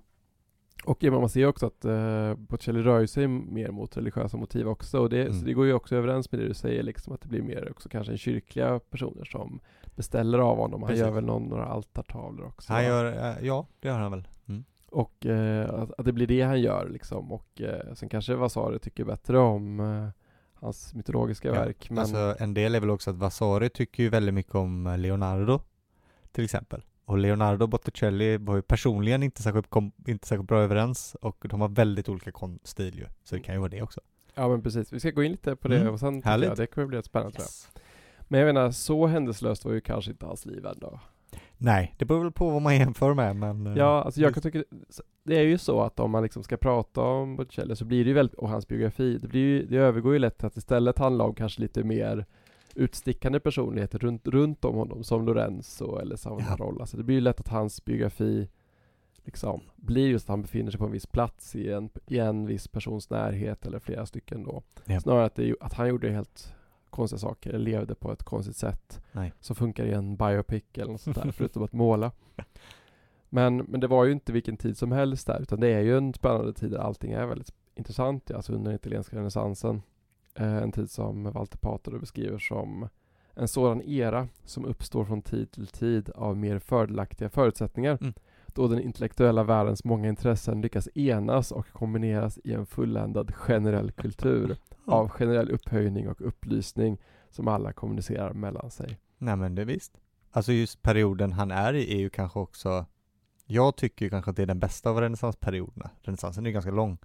[0.86, 5.10] och man ser också att uh, Botticelli rör sig mer mot religiösa motiv också och
[5.10, 5.34] det, Mm.
[5.34, 7.72] så det går ju också överens med det du säger liksom att det blir mer
[7.72, 9.60] också kanske en kyrkliga personer som
[9.96, 10.82] beställer av honom.
[10.82, 11.06] Han Precis.
[11.06, 12.74] gör väl någon, några altartavlor också.
[12.74, 14.28] Han gör, eh, ja det gör han väl.
[14.48, 14.64] Mm.
[14.88, 18.80] Och eh, att, att det blir det han gör liksom och eh, sen kanske Vasari
[18.80, 20.10] tycker bättre om eh,
[20.54, 24.10] hans mytologiska Ja, verk men Alltså en del är väl också att Vasari tycker ju
[24.10, 25.60] väldigt mycket om eh, Leonardo,
[26.32, 26.84] till exempel.
[27.06, 31.62] Och Leonardo Botticelli var ju personligen inte särskilt, kom, inte särskilt bra överens och de
[31.62, 33.06] har väldigt olika konststil ju.
[33.24, 34.02] Så det kan ju vara det också.
[34.36, 36.48] Ja men precis, vi ska gå in lite på det Mm, och sen härligt.
[36.50, 37.82] jag, det kommer bli rätt spännande tror jag.
[38.28, 41.00] Men jag menar, så händelselöst var ju kanske inte hans liv ändå.
[41.58, 44.44] Nej, det beror väl på vad man jämför med men eh, Ja, alltså jag kan
[44.44, 44.64] tycka,
[45.24, 48.08] det är ju så att om man liksom ska prata om Botticelli så blir det
[48.08, 51.24] ju väldigt, och hans biografi, det blir ju, det övergår ju lätt att istället handla
[51.24, 52.26] om kanske lite mer
[52.76, 56.86] utstickande personligheter runt, runt om honom, som Lorenzo eller Savonarola.
[56.86, 58.50] Så det blir ju lätt att hans biografi
[59.24, 62.46] liksom blir just att han befinner sig på en viss plats i en, i en
[62.46, 64.64] viss persons närhet eller flera stycken då.
[64.86, 65.00] Ja.
[65.00, 66.54] Snarare att, det, att han gjorde helt
[66.90, 69.34] konstiga saker, eller levde på ett konstigt sätt Nej.
[69.40, 72.12] som funkar i en biopic eller något sånt där, förutom att måla.
[73.30, 75.98] Men, men det var ju inte vilken tid som helst där, utan det är ju
[75.98, 79.82] en spännande tid där allting är väldigt intressant, ja, alltså under den italienska renässansen.
[80.36, 82.88] Eh, en tid som Walter Pater beskriver som
[83.36, 87.98] en sådan era som uppstår från tid till tid av mer fördelaktiga förutsättningar.
[88.02, 88.14] Mm.
[88.48, 94.58] Då den intellektuella världens många intressen lyckas enas och kombineras i en fulländad generell kultur
[94.86, 96.98] av generell upphöjning och upplysning
[97.30, 98.98] som alla kommunicerar mellan sig.
[99.18, 99.98] Nej men det visst.
[100.32, 102.86] Alltså just perioden han är i är ju kanske också,
[103.46, 105.90] jag tycker ju kanske att det är den bästa av renässansperioderna.
[106.02, 106.98] Renässansen är ju ganska lång.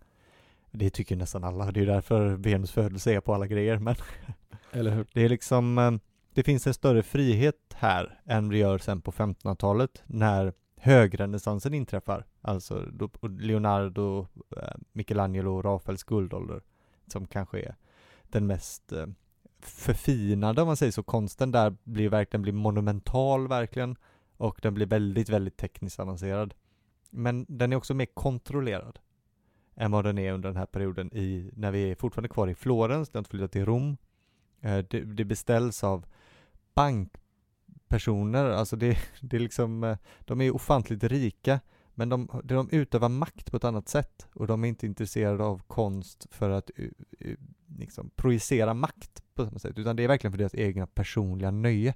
[0.71, 3.95] Det tycker nästan alla, det är ju därför Venus födelse är på alla grejer, men
[4.73, 5.07] Eller hur?
[5.13, 5.93] det är liksom, eh,
[6.35, 12.27] det finns en större frihet här än det gör sen på 1500-talet när högrenässansen inträffar.
[12.41, 12.85] Alltså
[13.23, 14.27] Leonardo,
[14.57, 16.63] eh, Michelangelo och Rafaels guldålder
[17.07, 17.75] som kanske är
[18.23, 19.07] den mest eh,
[19.61, 21.03] förfinade om man säger så.
[21.03, 23.97] Konsten där blir verkligen blir monumental verkligen
[24.37, 26.55] och den blir väldigt, väldigt tekniskt avancerad.
[27.11, 28.99] Men den är också mer kontrollerad
[29.79, 32.55] än vad den är under den här perioden i, när vi är fortfarande kvar i
[32.55, 33.97] Florens, det har inte flyttat till Rom.
[34.61, 36.07] Eh, Det, det beställs av
[36.75, 41.61] bankpersoner, alltså det, det är liksom, eh, de är ofantligt rika,
[41.95, 45.63] men de, de utövar makt på ett annat sätt och de är inte intresserade av
[45.67, 46.71] konst för att
[47.79, 51.95] liksom, projicera makt på samma sätt, utan det är verkligen för deras egna personliga nöje.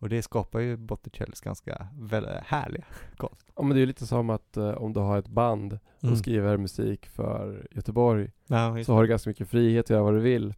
[0.00, 2.84] Och det skapar ju Botticellis ganska väl, härliga
[3.16, 3.46] konst.
[3.56, 6.18] Ja men det är ju lite som att eh, om du har ett band och
[6.18, 10.20] skriver musik för Göteborg Ja, så har du ganska mycket frihet att göra vad du
[10.20, 10.54] vill.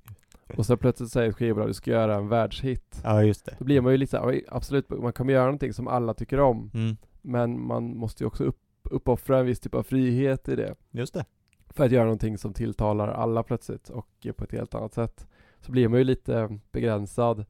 [0.56, 3.00] Och så plötsligt säger ett skivbolag att du ska göra en världshit.
[3.04, 3.54] ja, just det.
[3.58, 6.14] Då blir man ju lite så här, "Oj, absolut, man kommer göra någonting som alla
[6.14, 6.70] tycker om.
[6.74, 6.96] Mm.
[7.22, 10.74] Men man måste ju också upp, uppoffra en viss typ av frihet i det.
[10.90, 11.24] Just det.
[11.70, 15.26] För att göra någonting som tilltalar alla plötsligt och eh, på ett helt annat sätt.
[15.60, 17.44] Så blir man ju lite begränsad.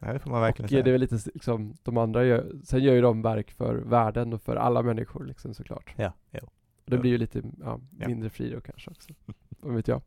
[0.00, 0.82] Ja, det får man Och verkligen eh, säga.
[0.82, 4.42] det är lite liksom, de andra gör, sen gör ju de verk för världen och
[4.42, 5.94] för alla människor liksom såklart.
[5.96, 6.40] Ja, jo.
[6.84, 7.00] Och det Ja.
[7.00, 8.06] blir ju lite ja, Ja.
[8.08, 9.12] mindre fri då kanske också.
[9.48, 10.02] Vad vet jag.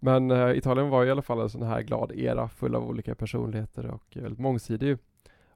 [0.00, 2.84] Men eh, Italien var ju i alla fall en sån här glad era full av
[2.88, 4.98] olika personligheter och eh, väldigt mångsidig.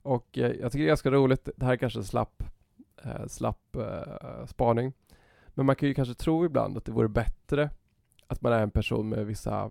[0.03, 2.43] Och eh, jag tycker det är ganska roligt, det här är kanske en slapp,
[3.05, 3.77] eh, slapp
[4.47, 4.93] spaning.
[5.49, 7.71] Men man kan ju kanske tro ibland att det vore bättre
[8.27, 9.71] att man är en person med vissa,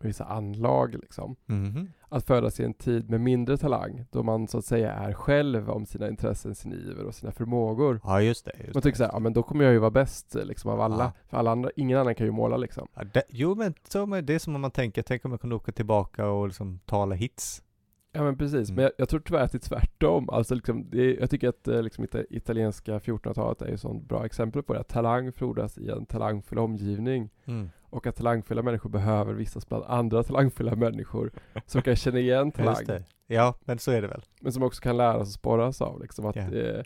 [0.00, 1.36] vissa anlag liksom.
[1.46, 1.88] Mhm.
[2.10, 5.70] Att födas i en tid med mindre talang, då man så att säga är själv
[5.70, 8.00] om sina intressen, sin iver och sina förmågor.
[8.04, 8.52] Ja, just det.
[8.60, 11.04] Just Man tycker såhär, ja men då kommer jag ju vara bäst liksom av alla.
[11.04, 11.12] Ja.
[11.28, 12.88] För alla andra, ingen annan kan ju måla liksom.
[12.94, 15.40] Ja, det, jo, men så, men det är som om man tänker, tänk om jag
[15.40, 17.62] kunde åka tillbaka och liksom tala hits.
[18.12, 18.74] Ja men precis, Mm.
[18.76, 20.30] men jag, jag tror tyvärr att det är tvärtom.
[20.30, 24.24] Alltså liksom, det jag tycker att eh, liksom, ita- italienska 1400-talet är ett sånt bra
[24.26, 24.80] exempel på det.
[24.80, 27.30] Att talang frodas i en talangfull omgivning.
[27.90, 31.30] Och att talangfulla människor behöver vistas bland andra talangfulla människor
[31.66, 32.74] som kan känna igen talang.
[32.88, 32.90] Just.
[33.26, 34.22] Ja, men så är det väl.
[34.40, 36.42] Men som också kan läras och sporras av liksom att Ja.
[36.54, 36.82] eh,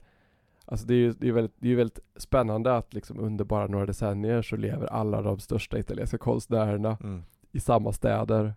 [0.65, 3.67] Alltså det är ju det är väldigt, det är väldigt spännande att liksom under bara
[3.67, 7.23] några decennier så lever alla de största italienska konstnärerna Mm.
[7.53, 8.55] i samma städer, Nej,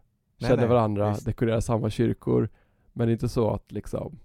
[0.49, 1.25] känner nej, varandra, visst.
[1.25, 2.49] dekorerar samma kyrkor.
[2.93, 4.19] Men det är inte så att liksom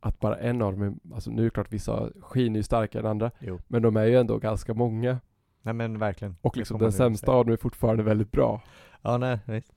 [0.00, 3.00] att bara en av dem, är, alltså nu är det klart vissa skiner ju starkare
[3.02, 3.58] än andra, Jo.
[3.68, 5.20] men de är ju ändå ganska många.
[5.62, 6.36] Nej men verkligen.
[6.42, 8.62] Och liksom den sämsta av dem är fortfarande väldigt bra.
[9.02, 9.72] Ja, nej, visst.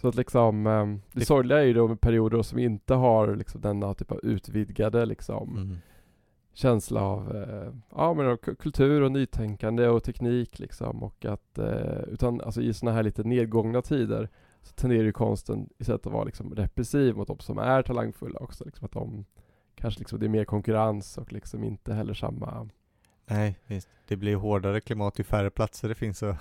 [0.00, 3.34] Så att liksom, ehm, det Det- sorgliga är ju då med perioder som inte har
[3.36, 5.76] liksom denna typ av utvidgade liksom Mm.
[6.52, 12.40] känsla av eh, ja, men kultur och nytänkande och teknik liksom och att eh, utan
[12.40, 14.28] alltså i sådana här lite nedgångna tider
[14.62, 18.64] så tenderar ju konsten istället att vara liksom repressiv mot de som är talangfulla också
[18.64, 19.24] liksom att de
[19.74, 22.68] kanske liksom det är mer konkurrens och liksom inte heller samma
[23.30, 23.88] Nej, visst.
[24.08, 26.36] Det blir hårdare klimat ju färre platser det finns att,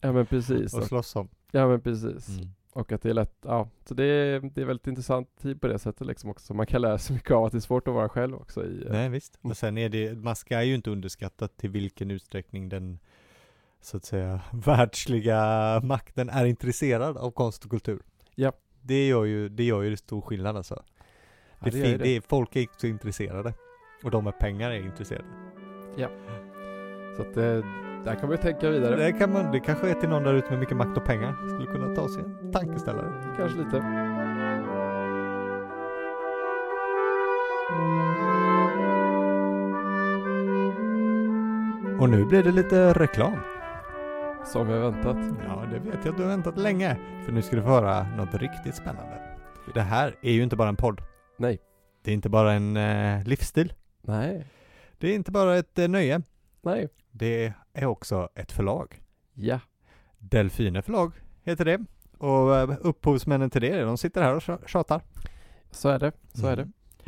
[0.00, 1.28] ja men precis att slåss om.
[1.52, 2.48] ja men precis Mm.
[2.72, 5.66] och att det är lätt ja så det är, det är väldigt intressant tid på
[5.66, 7.94] det sättet liksom också man kan lära sig mycket av att det är svårt att
[7.94, 9.38] vara själv också i Nej, visst.
[9.42, 9.50] Mm.
[9.50, 12.98] Och sen är det, man ska ju inte underskatta till vilken utsträckning den
[13.80, 18.02] så att säga världsliga makten är intresserad av konst och kultur.
[18.34, 18.52] Ja.
[18.82, 20.82] Det gör ju, det gör ju det stor skillnad alltså.
[21.58, 23.54] ja, Det, fin- det är, folk är så intresserade.
[24.04, 25.24] Och de med pengar är intresserade.
[27.16, 27.62] Så att det,
[28.04, 30.34] där kan man ju tänka vidare Det kan man, det kanske är till någon där
[30.34, 31.34] ute med mycket makt och pengar.
[31.48, 33.12] Skulle kunna ta sig en tankeställare.
[33.36, 33.76] kanske lite
[42.00, 43.32] Och nu blir det lite reklam.
[44.44, 46.96] som jag väntat Ja, det vet jag att du har väntat länge.
[47.24, 49.20] För nu ska du få höra något riktigt spännande.
[49.74, 51.00] Det här är ju inte bara en podd.
[51.38, 51.58] Nej.
[52.04, 53.72] Det är inte bara en eh, livsstil.
[54.02, 54.46] Nej.
[54.98, 56.22] Det är inte bara ett eh, nöje.
[56.62, 56.88] Nej.
[57.10, 59.02] Det är också ett förlag.
[59.34, 59.60] Ja.
[60.18, 61.80] Delfine förlag heter det.
[62.18, 65.02] Och eh, upphovsmännen till det, de sitter här och tja- tjatar.
[65.70, 66.12] Så är det.
[66.34, 66.72] Så är Mm.
[66.98, 67.04] det.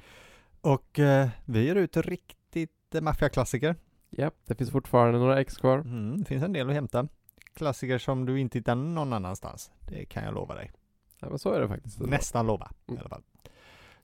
[0.60, 3.76] Och eh, vi ger ut riktigt eh, maffiaklassiker.
[4.10, 4.30] Ja.
[4.46, 5.78] Det finns fortfarande några ex kvar.
[5.78, 7.08] Mm, det finns en del att hämta.
[7.54, 9.72] Klassiker som du inte hittar någon annanstans.
[9.88, 10.72] Det kan jag lova dig.
[11.20, 12.00] Ja, men så är det faktiskt.
[12.00, 13.00] Nästan lova i Mm.
[13.00, 13.22] alla fall.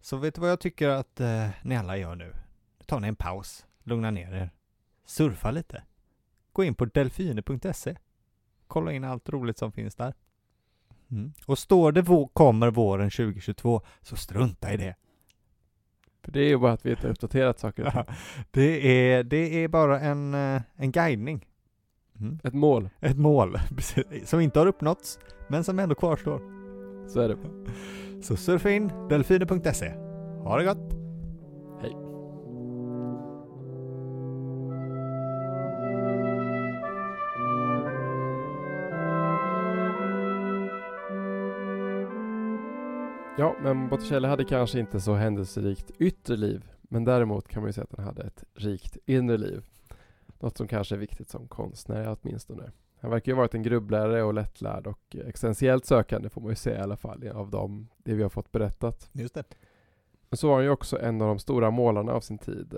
[0.01, 2.33] Så vet du vad jag tycker att eh, ni alla gör nu?
[2.87, 4.51] Ta ni en paus, lugna ner er,
[5.05, 5.83] surfa lite.
[6.53, 7.97] Gå in på delfine.se.
[8.67, 10.15] Kolla in allt roligt som finns där.
[11.11, 11.33] Mm.
[11.47, 14.95] Och står det vå- kommer våren 2022 så strunta i det.
[16.23, 18.15] För det är ju bara att vi inte har uppdaterat saker ting.
[18.51, 21.47] det, är, det är bara en, eh, en guidning.
[22.21, 22.39] Mm.
[22.45, 22.91] Ett mål.
[23.01, 23.59] Ett mål
[24.25, 25.19] som inte har uppnåtts
[25.49, 26.41] men som ändå kvarstår.
[27.09, 27.37] Så är det.
[28.23, 29.89] Så surfa in delfine.se.
[30.43, 31.02] Ha det gott!
[43.39, 47.73] Ja, men Botticelli hade kanske inte så händelserikt yttre liv, men däremot kan man ju
[47.73, 49.65] säga att han hade ett rikt inre liv.
[50.41, 52.71] Något som kanske är viktigt som konstnär åtminstone.
[53.01, 56.57] Han verkar ju ha varit en grubblare och lättlärd och existentiellt sökande får man ju
[56.57, 59.11] säga i alla fall av dem, det vi har fått berättat.
[59.13, 59.45] Just det.
[60.29, 62.75] Men så var han ju också en av de stora målarna av sin tid.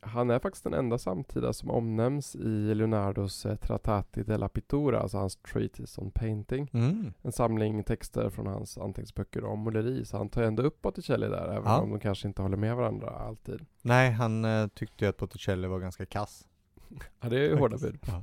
[0.00, 5.18] Han är faktiskt den enda samtida som omnämns i Leonardos eh, Trattati della Pittura, alltså
[5.18, 6.70] hans Treatise on Painting.
[6.72, 7.12] Mm.
[7.22, 11.44] En samling texter från hans anteckningsböcker om måleri, så han tar ändå upp Botticelli där,
[11.48, 11.80] även Ja.
[11.80, 13.60] om de kanske inte håller med varandra alltid.
[13.82, 16.46] Nej, han eh, tyckte ju att Botticelli var ganska kass.
[17.20, 17.98] Ja, det är ju hårda bud.
[18.06, 18.22] Ja.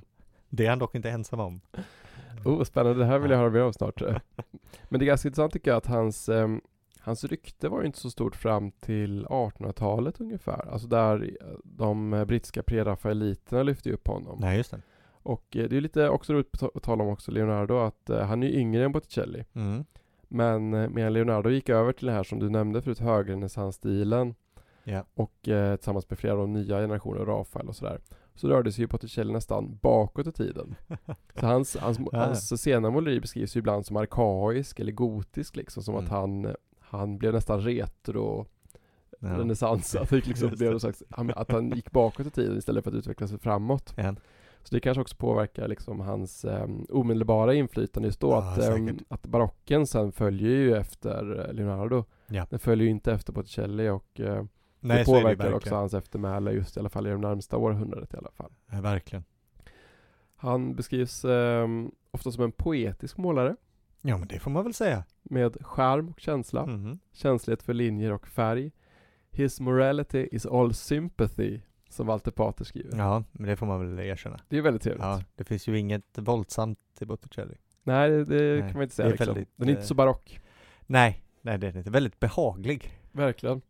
[0.50, 1.62] Det är han dock inte ensam om.
[2.46, 4.02] Oh, spännande, det här vill jag höra mer om snart.
[4.90, 6.62] Men det är ganska intressant tycker jag att hans, ehm,
[7.06, 10.70] hans rykte var ju inte så stort fram till 1800-talet ungefär.
[10.72, 14.38] Alltså där de brittiska prerafaeliterna lyfte upp honom.
[14.42, 14.82] Nej, just det.
[15.24, 18.44] Och eh, det är lite också roligt att tala om också Leonardo att eh, han
[18.44, 19.44] är ju yngre än Botticelli.
[19.54, 19.86] Mm.
[20.28, 24.36] Men eh, medan Leonardo gick över till det här som du nämnde förut, högrenässansstilen
[24.84, 25.04] Ja.
[25.14, 28.00] och eh, tillsammans med flera av de nya generationer, Rafael och sådär,
[28.36, 30.76] så rörde sig ju Botticelli nästan bakåt i tiden.
[31.40, 32.18] Så hans, hans, Ja.
[32.20, 36.12] hans sena måleri beskrivs ju ibland som arkaisk eller gotisk liksom, som att Mm.
[36.14, 36.56] han,
[36.90, 38.46] han blev nästan retro
[39.20, 39.40] Ja.
[39.40, 40.80] renässans, att, det liksom blev det.
[40.80, 43.94] slags, att han gick bakåt i tiden istället för att utveckla sig framåt.
[43.98, 44.16] Ja.
[44.64, 48.96] Så det kanske också påverkar liksom hans um, omedelbara inflytande just då, Ja, att, säkert.
[49.08, 52.04] att barocken sen följer ju efter eh, Leonardo.
[52.28, 52.48] Ja.
[52.50, 54.44] Den följer ju inte efter Botticelli och eh,
[54.80, 55.54] Nej, det påverkar verkligen.
[55.54, 58.52] också hans eftermäle just i alla fall i de närmsta århundradet i alla fall.
[58.72, 59.24] Ja, verkligen.
[60.36, 63.56] Han beskrivs ehm, ofta som en poetisk målare
[64.08, 65.04] Ja, men det får man väl säga.
[65.24, 67.00] med charm och känsla, Mhm.
[67.14, 68.72] känslighet för linjer och färg.
[69.32, 72.98] His morality is all sympathy, som Walter Pater skriver.
[72.98, 74.40] Ja, men det får man väl erkänna.
[74.50, 75.04] Det är väldigt trevligt.
[75.04, 77.56] Ja, det finns ju inget våldsamt i Botticelli.
[77.84, 79.34] Nej, det, det Nej, kan man inte säga det är liksom.
[79.34, 80.40] väldigt, Den är inte eh, så barock.
[80.86, 81.90] Nej, nej det är inte.
[81.90, 83.00] Väldigt behaglig.
[83.12, 83.62] Verkligen.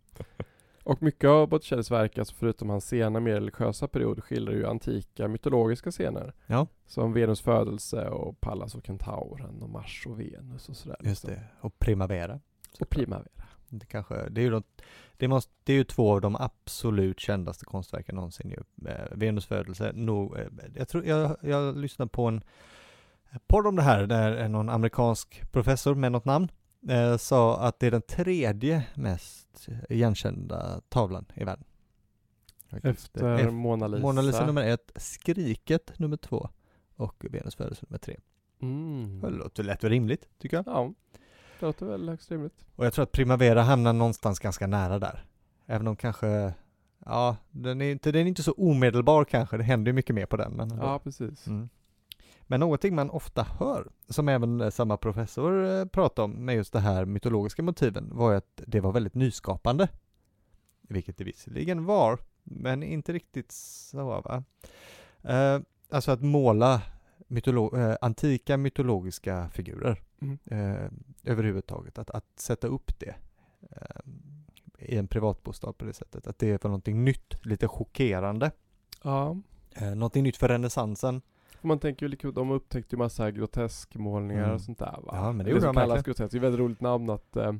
[0.85, 5.27] Och mycket av Botticellis verk, alltså förutom hans sena mer religiösa period, skildrar ju antika
[5.27, 6.33] mytologiska scener.
[6.47, 6.67] Ja.
[6.85, 10.97] Som Venus födelse och Pallas och Kentauren och Mars och Venus och sådär.
[11.03, 11.29] Just liksom.
[11.29, 11.47] det.
[11.61, 12.39] Och Primavera.
[12.79, 13.43] Och Primavera.
[13.69, 14.81] Det kanske, det är ju något,
[15.17, 18.89] det måste, det är ju två av de absolut kändaste konstverken någonsin ju.
[18.89, 20.45] Eh, Venus födelse, nog, eh,
[20.75, 22.43] jag tror, jag, jag lyssnade på en
[23.47, 26.51] podd om det här, där någon amerikansk professor med något namn
[26.89, 29.44] eh, sa att det är den tredje mest
[29.89, 31.65] igenkända tavlan i världen.
[32.83, 34.01] Efter Eh, Mona Lisa.
[34.01, 36.49] Mona Lisa nummer ett, Skriket nummer två
[36.95, 38.17] och Venus födelse nummer tre.
[38.61, 39.21] Mm.
[39.21, 40.67] Det låter lätt och rimligt, tycker jag.
[40.67, 40.93] Ja,
[41.59, 42.65] det låter väl högst rimligt.
[42.75, 45.25] Och jag tror att Primavera hamnar någonstans ganska nära där.
[45.65, 46.53] Även om kanske,
[47.05, 50.25] ja, den är inte, den är inte så omedelbar kanske, det händer ju mycket mer
[50.25, 50.53] på den.
[50.53, 50.69] Men.
[50.69, 51.47] Ja, precis.
[51.47, 51.69] mm.
[52.47, 56.73] Men någonting man ofta hör, som även eh, samma professor eh, pratar om med just
[56.73, 59.87] det här mytologiska motiven, var ju att det var väldigt nyskapande.
[60.81, 64.43] Vilket det visserligen var, men inte riktigt så va.
[65.21, 66.81] Eh, alltså att måla
[67.27, 70.37] mytolo- eh, antika mytologiska figurer Mm.
[70.45, 70.89] eh,
[71.23, 71.99] överhuvudtaget.
[71.99, 73.15] Att, att sätta upp det
[73.71, 74.01] eh,
[74.79, 76.27] i en privatbostad på det sättet.
[76.27, 78.51] Att det var någonting nytt, lite chockerande.
[79.03, 79.37] Ja.
[79.95, 81.21] Någonting nytt för renässansen.
[81.65, 84.55] För Man tänker ju, lika- de upptäckte ju massa groteskmålningar Mm.
[84.55, 85.09] och sånt där va?
[85.11, 86.31] Ja, men det gjorde de kallas grotesk.
[86.31, 87.51] Det är ett väldigt roligt namn att eh,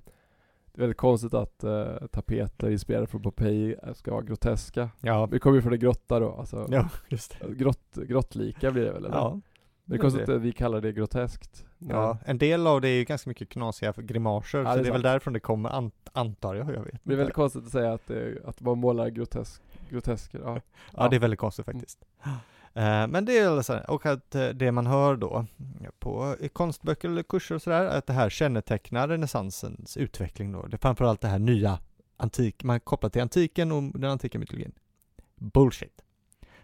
[0.74, 4.90] Det är väldigt konstigt att eh, tapeter inspirerade från Pompeji eh, ska vara groteska.
[5.02, 7.54] Ja, Vi kommer ju från en grotta då, alltså ja just det.
[7.54, 9.06] grott, grottlika blir det väl?
[9.06, 9.16] Eller?
[9.18, 9.42] Ja, Men
[9.86, 11.66] det är konstigt att vi kallar det groteskt.
[11.78, 14.92] ja, en del av det är ju ganska mycket knasiga grimaser, Ja, så det är
[14.92, 17.94] väl därifrån det kommer, ant, antar jag, jag vet Det är väldigt konstigt att säga
[17.94, 20.40] att, det, att man målar grotesk, grotesker.
[20.44, 20.62] Ja.
[20.98, 22.06] Ja, det är väldigt konstigt faktiskt.
[22.24, 22.30] Eh,
[23.10, 25.46] Men det är alltså, och att eh, det man hör då
[26.00, 30.66] på i konstböcker eller kurser och sådär, att det här kännetecknar renässansens utveckling då.
[30.66, 31.80] Det är framförallt det här nya
[32.18, 34.72] antik, man kopplar till antiken och den antika mytologin.
[35.36, 36.02] Bullshit.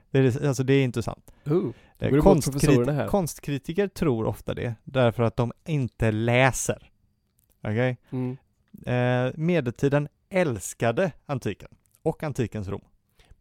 [0.10, 1.32] Det är, alltså det är inte sant.
[1.46, 1.72] Oh,
[2.02, 3.08] Eh, går det mot professorerna här.
[3.08, 6.92] konstkritiker tror ofta det, därför att de inte läser.
[7.64, 7.98] Okej?
[8.10, 8.38] mm.
[8.86, 11.70] Eh, medeltiden älskade antiken
[12.02, 12.82] och antikens Rom.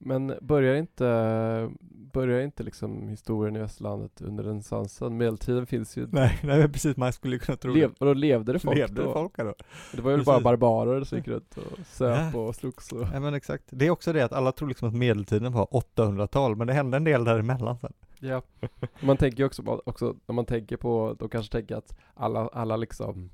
[0.03, 1.71] Men börjar inte,
[2.13, 5.17] börjar inte liksom historien i västerlandet under renässansen?
[5.17, 6.07] Medeltiden finns ju...
[6.11, 9.13] Nej, nej precis, man skulle kunna tro Lev, vadå, levde det folk Levde då?
[9.13, 9.55] folk då?
[9.93, 10.27] Det var ju Precis.
[10.27, 12.41] bara barbarer som gick runt och söp Ja.
[12.41, 13.07] och slogs och...
[13.15, 13.65] Ja men exakt.
[13.71, 16.97] Det är också det att alla tror liksom att medeltiden var 800-tal, men det hände
[16.97, 17.93] en del däremellan sen.
[18.19, 18.43] Ja.
[19.01, 22.77] Man tänker ju också, också, när man tänker på, de kanske tänker att alla, alla
[22.77, 23.31] liksom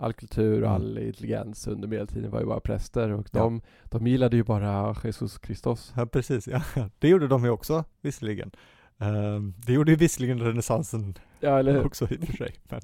[0.00, 0.72] All kultur och Mm.
[0.72, 3.40] all intelligens under medeltiden var ju bara präster och Ja.
[3.40, 5.92] de, de gillade ju bara Jesus Kristus.
[5.96, 6.62] Ja precis, ja.
[6.98, 8.50] Det gjorde de ju också, visserligen.
[8.98, 12.54] Ehm, det gjorde ju visserligen renässansen Ja eller också i och för sig.
[12.64, 12.80] Men,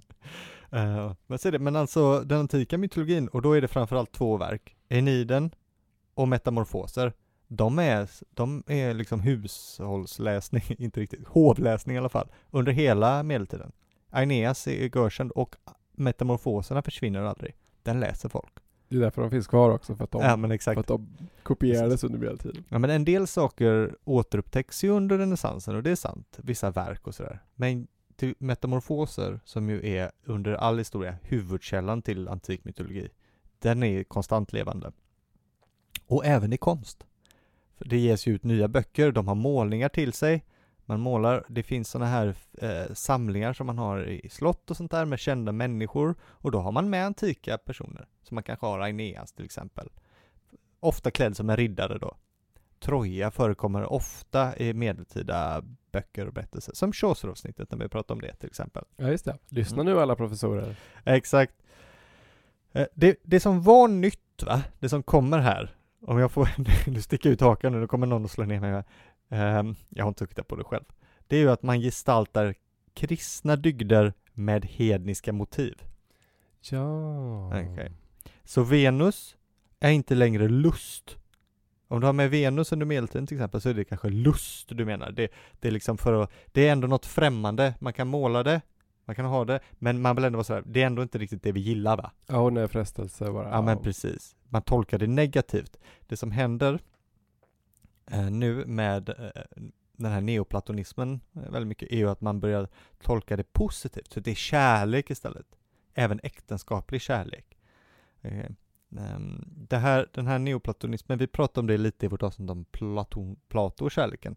[0.89, 1.59] uh, men, det.
[1.59, 5.51] men alltså den antika mytologin, och då är det framförallt två verk, Eniden
[6.14, 7.12] och Metamorfoser.
[7.49, 13.73] De är, de är liksom hushållsläsning, inte riktigt, hovläsning i alla fall, under hela medeltiden.
[14.11, 15.57] Aeneas är görkänd och
[15.97, 17.55] Metamorfoserna försvinner aldrig.
[17.82, 18.53] Den läser folk.
[18.88, 20.78] Det är därför de finns kvar också, för att de, Ja men för exakt.
[20.78, 21.09] att de
[21.42, 22.64] kopierades under medeltiden.
[22.68, 27.07] Ja men en del saker återupptäcks ju under renässansen och det är sant, vissa verk
[27.07, 27.42] och sådär.
[27.55, 27.86] Men
[28.16, 33.09] till metamorfoser, som ju är under all historia huvudkällan till antik mytologi,
[33.59, 34.92] den är konstant levande.
[36.07, 37.07] Och även i konst.
[37.78, 40.44] För det ges ju ut nya böcker, de har målningar till sig,
[40.87, 44.91] man målar, det finns sådana här eh, samlingar som man har i slott och sånt
[44.91, 48.80] där med kända människor och då har man med antika personer, som man kanske har
[48.80, 49.89] Aeneas till exempel.
[50.80, 52.16] Ofta klädd som en riddare då.
[52.80, 55.62] Troja förekommer ofta i medeltida
[55.93, 58.84] böcker och berättelser, som Chaucer-avsnittet när vi pratar om det till exempel.
[58.97, 59.39] Ja, just det.
[59.49, 60.76] Lyssna nu alla professorer.
[61.05, 61.55] Exakt.
[62.72, 66.49] Eh, Det, det som var nytt va, det som kommer här, om jag får
[66.91, 68.82] nu sticka ut hakan nu, då kommer någon att slå ner mig
[69.29, 70.85] jag har inte tittat på det själv.
[71.27, 72.55] Det är ju att man gestaltar
[72.95, 75.83] kristna dygder med hedniska motiv.
[76.70, 77.47] Ja.
[77.49, 77.93] Okej.
[78.45, 79.37] Så Venus
[79.81, 81.16] är inte längre lust.
[81.89, 84.85] Om du har med Venus under medeltiden till exempel så är det kanske lust du
[84.85, 85.11] menar.
[85.11, 85.29] Det,
[85.61, 87.74] det är liksom för att, det är ändå något främmande.
[87.81, 88.61] Man kan måla det,
[89.05, 91.43] man kan ha det, men man vill ändå vara sådär, det är ändå inte riktigt
[91.43, 92.11] det vi gillar va?
[92.27, 93.51] Ja, hon är frestelse bara.
[93.51, 94.37] Ja men precis.
[94.49, 95.77] Man tolkar det negativt.
[96.07, 96.79] Det som händer
[98.11, 99.42] Eh, nu med eh,
[99.92, 102.68] den här neoplatonismen eh, väldigt mycket är ju att man börjar
[103.02, 104.12] tolka det positivt.
[104.12, 105.46] Så det är kärlek istället.
[105.94, 107.59] Även äktenskaplig kärlek.
[108.20, 108.46] Eh,
[108.98, 112.64] ehm, det här, den här neoplatonismen, vi pratade om det lite i vårt avsnitt om
[112.64, 114.36] Platon, Plato och kärleken.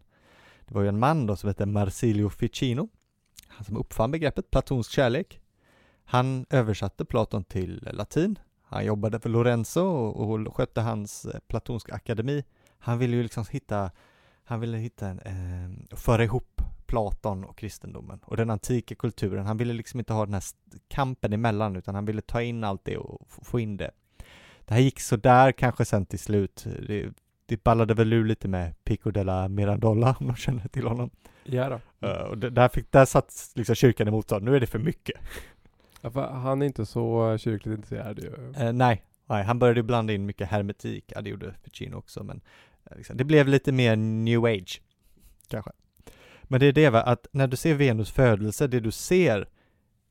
[0.66, 2.88] Det var ju en man då som hette Marsilio Ficino.
[3.48, 5.40] Han som uppfann begreppet platonsk kärlek.
[6.04, 8.38] Han översatte Platon till latin
[8.70, 12.44] han jobbade för Lorenzo och, och skötte hans eh, platonska akademi.
[12.80, 13.90] Han ville ju liksom hitta,
[14.44, 19.46] han ville hitta en, eh, föra ihop Platon och kristendomen och den antika kulturen.
[19.46, 20.44] Han ville liksom inte ha den här
[20.88, 23.90] kampen emellan utan han ville ta in allt det och få in det.
[24.64, 26.66] Det här gick så där kanske sen till slut.
[26.86, 27.12] Det,
[27.46, 31.10] det ballade väl ur lite med Pico della Mirandola om de känner till honom.
[31.44, 32.08] Ja då.
[32.08, 34.44] Eh, och där, fick, där satt liksom kyrkan emot honom.
[34.44, 35.20] Nu är det för mycket.
[36.00, 38.52] Ja, för han är inte så kyrkligt intresserad ju.
[38.56, 42.40] Eh, nej, nej, han började blanda in mycket hermetik, ja det gjorde Ficino också, men
[43.14, 44.82] det blev lite mer new age,
[45.48, 45.70] kanske.
[46.42, 49.48] Men det är det va, att när du ser Venus födelse, det du ser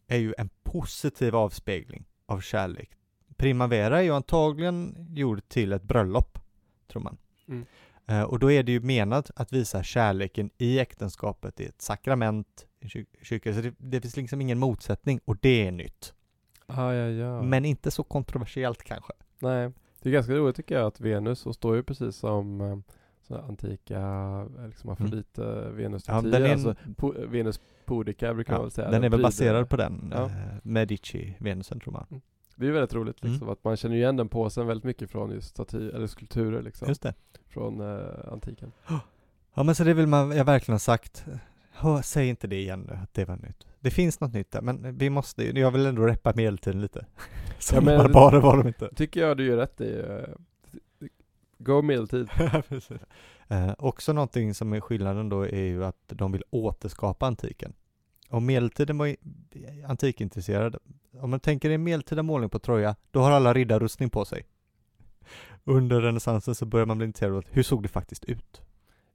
[0.08, 2.90] är ju en positiv avspegling av kärlek.
[3.38, 6.40] Primavera är ju antagligen gjord till ett bröllop,
[6.92, 7.18] tror man.
[7.48, 7.66] Mm.
[8.08, 12.68] Eh, och då är det ju menat att visa kärleken i äktenskapet, i ett sakrament,
[12.80, 16.14] i kyr- kyrkan, så det, det finns liksom ingen motsättning, och det är nytt.
[16.66, 17.42] Ah, ja, ja.
[17.42, 19.14] Men inte så kontroversiellt kanske.
[19.40, 22.78] Nej, det är ganska roligt tycker jag att Venus, och står ju precis som eh,
[23.28, 24.00] såna antika,
[24.60, 25.64] eh, liksom afrodite, Mm.
[25.66, 26.32] Ja, Venus-statyer.
[26.32, 28.92] den är alltså, po- Venus Pudica brukar man Ja, väl säga.
[28.92, 30.26] den är väl baserad på den, Ja.
[30.26, 30.32] eh,
[30.64, 32.22] Medici-Venusen tror man.
[32.56, 33.50] Det är ju väldigt roligt liksom, Mm.
[33.50, 37.02] att man känner igen den påsen väldigt mycket från just staty, eller skulpturer liksom, Just
[37.02, 37.14] det.
[37.48, 38.72] från eh, antiken.
[39.54, 41.26] Ja men så det vill man, jag verkligen ha sagt.
[41.80, 43.66] Hör, säg inte det igen nu, att det var nytt.
[43.80, 47.06] Det finns något nytt där, men vi måste ju- jag vill ändå reppa medeltiden lite.
[47.60, 48.90] Så Ja, men- bara, bara var de inte.
[48.96, 50.00] Tycker jag du gör rätt i.
[50.00, 50.36] eh,
[51.58, 52.30] Go medeltid.
[53.52, 57.74] Eh, också någonting som är skillnaden då är ju att de vill återskapa antiken.
[58.30, 59.16] Och medeltiden var
[59.88, 60.76] antikintresserad.
[61.20, 64.46] Om man tänker en medeltida målning på Troja, då har alla riddarrustning på sig.
[65.64, 68.62] Under renässansen så börjar man bli intresserad av hur såg det faktiskt ut?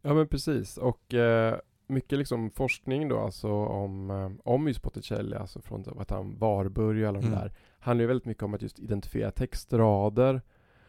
[0.02, 5.36] Ja men precis och eh, mycket liksom forskning då alltså om, eh, om just Botticelli,
[5.36, 7.38] alltså från vad heter han, Warburg och alla de Mm.
[7.38, 7.52] där.
[7.78, 10.42] Handlar ju väldigt mycket om att just identifiera textrader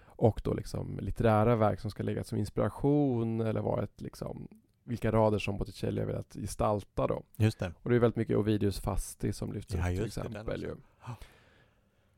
[0.06, 4.48] och då liksom litterära verk som ska lägga som inspiration eller vara ett liksom
[4.84, 7.24] vilka rader som Botticelli har velat gestalta då.
[7.36, 7.74] Just det.
[7.84, 10.62] Och det är väldigt mycket Ovidius Fasti som lyfts Ja, upp till just det, exempel
[10.62, 10.76] ju.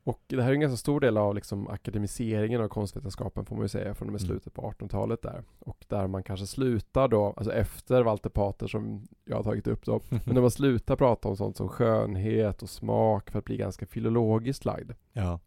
[0.08, 3.64] Och det här är en ganska stor del av liksom akademiseringen av konstvetenskapen får man
[3.64, 4.28] ju säga från och med Mm.
[4.28, 5.42] slutet på 1800-talet där.
[5.58, 9.84] Och där man kanske slutar då, alltså efter Walter Pater som jag har tagit upp
[9.84, 13.56] då, men när man slutar prata om sånt som skönhet och smak för att bli
[13.56, 14.90] ganska filologiskt lagd.
[15.12, 15.40] Ja.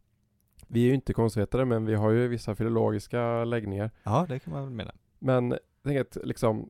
[0.68, 3.91] Vi är ju inte konstvetare men vi har ju vissa filologiska läggningar.
[4.03, 4.91] ja, det kan man väl mena.
[5.20, 6.70] Men tänker att liksom,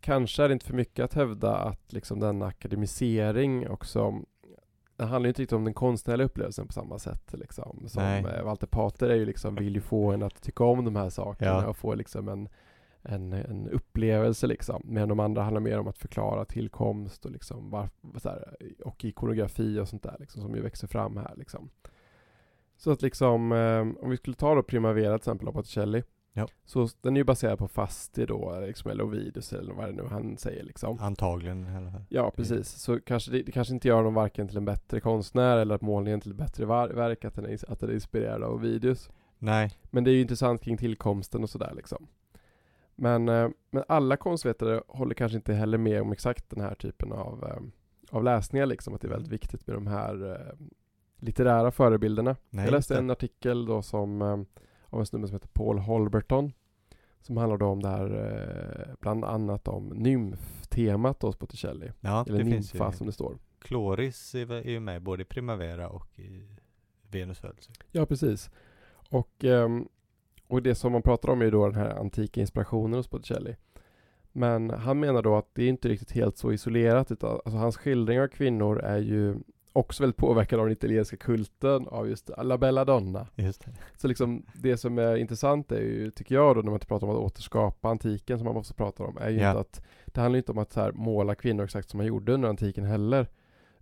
[0.00, 4.22] kanske är det inte för mycket att hävda att liksom den akademisering också
[4.96, 7.84] det handlar ju inte riktigt om den konstnärliga upplevelsen på samma sätt liksom.
[7.88, 8.24] Som Nej.
[8.24, 11.10] eh, Walter Pater är ju liksom, vill ju få en att tycka om de här
[11.10, 11.66] sakerna Ja.
[11.66, 12.48] och få liksom en,
[13.02, 14.82] en, en upplevelse liksom.
[14.84, 17.88] Men de andra handlar mer om att förklara tillkomst och liksom var,
[18.24, 21.70] här, och ikonografi och sånt där liksom, som ju växer fram här liksom.
[22.76, 26.02] Så att liksom, eh, om vi skulle ta då Primavera till exempel av Botticelli.
[26.36, 26.48] Ja.
[26.64, 30.02] Så den är ju baserad på Fasti då, liksom, eller Ovidius eller vad det nu
[30.10, 30.98] han säger liksom.
[31.00, 32.04] Antagligen i alla fall.
[32.08, 32.68] Ja, precis.
[32.68, 35.80] Så kanske det, det kanske inte gör dem varken till en bättre konstnär eller att
[35.80, 39.10] målningen till ett bättre var, verk, att den, är, att den är inspirerad av Ovidius.
[39.38, 42.06] Nej, Men det är ju intressant kring tillkomsten och sådär liksom.
[42.94, 47.12] Men, eh, men alla konstvetare håller kanske inte heller med om exakt den här typen
[47.12, 47.62] av, eh,
[48.16, 48.94] av läsningar liksom.
[48.94, 50.66] Att det är väldigt viktigt med de här eh,
[51.18, 52.36] litterära förebilderna.
[52.50, 54.46] nej jag läste en artikel då som
[54.90, 56.52] av en snubbe som heter Paul Holberton.
[57.20, 58.10] Som handlar då om det här,
[58.88, 61.92] eh, bland annat om nymftemat hos Botticelli.
[62.00, 63.38] Ja, Eller nymfa som det står.
[63.58, 66.46] Kloris är ju med både i Primavera och i
[67.10, 67.72] Venus födelse.
[67.92, 68.50] Ja, precis.
[69.10, 69.88] Och, ehm,
[70.46, 73.56] och det som man pratar om är ju då den här antika inspirationen hos Botticelli.
[74.32, 77.76] Men han menar då att det är inte riktigt helt så isolerat utan alltså hans
[77.76, 79.36] skildringar av kvinnor är ju
[79.76, 83.26] också väldigt påverkad av den italienska kulten av just La Bella Donna.
[83.34, 83.70] Just det.
[83.96, 87.12] Så liksom det som är intressant är ju, tycker jag då, när man pratar om
[87.16, 89.48] att återskapa antiken som man också pratar om, är ju Ja.
[89.48, 92.32] inte att det handlar inte om att så här, måla kvinnor exakt som man gjorde
[92.32, 93.28] under antiken heller.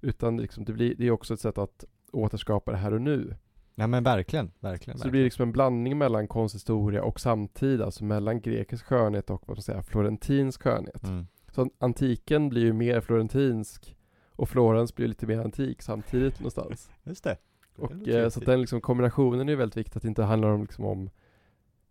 [0.01, 3.35] Utan liksom, det, blir, det är också ett sätt att återskapa det här och nu.
[3.75, 4.99] Nej men verkligen, verkligen.
[4.99, 9.43] Så det blir liksom en blandning mellan konsthistoria och samtid, alltså mellan grekisk skönhet och
[9.47, 11.05] vad man säger, florentinsk skönhet.
[11.05, 11.27] mm.
[11.53, 13.97] Så antiken blir ju mer florentinsk
[14.37, 16.91] och Florens blir lite mer antik samtidigt någonstans.
[17.05, 17.37] Just det.
[17.77, 20.49] Det Och låter eh, så den liksom kombinationen är väldigt viktig, att det inte handlar
[20.49, 21.11] om, liksom, om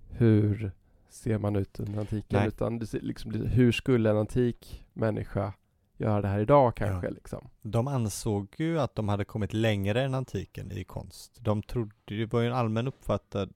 [0.09, 0.71] hur
[1.09, 2.47] ser man ut under antiken, Nej.
[2.47, 5.53] utan det liksom, hur skulle en antik människa
[5.97, 7.49] göra det här idag kanske liksom.
[7.61, 11.37] De ansåg ju att de hade kommit längre än antiken i konst.
[11.39, 13.53] De trodde, det var ju en allmän uppfattad,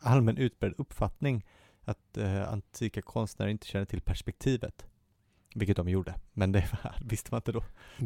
[0.00, 1.44] allmän utbredd uppfattning
[1.84, 4.86] att eh, antika konstnärer inte kände till perspektivet.
[5.58, 6.64] Vilket de gjorde, men det
[7.00, 7.62] visste man inte då.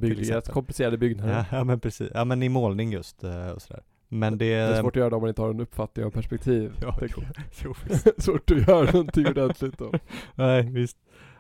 [0.07, 0.53] Exempel.
[0.53, 1.32] komplicerade byggnader.
[1.51, 3.82] Ja, ja men precis, ja men i målning just eh, och sådär.
[4.09, 4.46] Men det...
[4.46, 6.72] Det är svårt att göra det om man inte har en uppfattning av perspektiv.
[6.82, 7.22] Ja, jo,
[7.64, 7.74] jo,
[8.18, 9.92] svårt att göra någonting ordentligt då.
[10.34, 10.96] Nej, visst.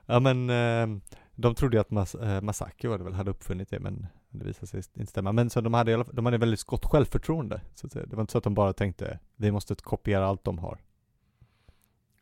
[0.06, 1.00] Ja men eh,
[1.34, 4.44] de trodde ju att Mas eh, Masaki var det väl, hade uppfunnit det men det
[4.44, 5.32] visade sig inte stämma.
[5.32, 7.60] Men så de hade, de hade väldigt gott självförtroende.
[7.74, 7.86] Så.
[7.86, 10.78] Det var inte så att de bara tänkte, vi måste kopiera allt de har.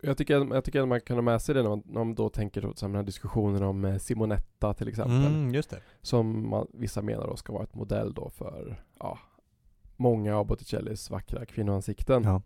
[0.01, 2.15] Jag tycker, jag tycker att man kan ha med sig det när man, när man
[2.15, 5.25] då tänker på den här diskussionen om eh, Simonetta till exempel.
[5.25, 5.79] Mm, just det.
[6.01, 9.19] Som man, vissa menar då ska vara ett modell då för ja,
[9.95, 12.23] många av Botticellis vackra kvinnoansikten.
[12.23, 12.41] Ja.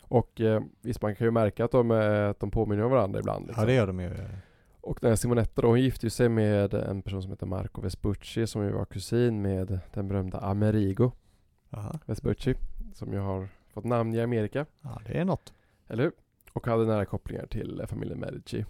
[0.00, 3.20] Och eh, visst man kan ju märka att de, eh, att de påminner om varandra
[3.20, 3.46] ibland.
[3.46, 3.62] Liksom.
[3.62, 4.10] ja, det gör de ju.
[4.80, 8.46] Och den här Simonetta då, hon gifte sig med en person som heter Marco Vespucci
[8.46, 11.12] som ju var kusin med den berömda Amerigo
[11.70, 11.98] Aha.
[12.06, 12.54] Vespucci.
[12.94, 14.66] Som ju har fått namn i Amerika.
[14.82, 15.52] Ja, det är något.
[15.88, 16.12] Eller hur?
[16.52, 18.64] Och hade nära kopplingar till eh, familjen Medici.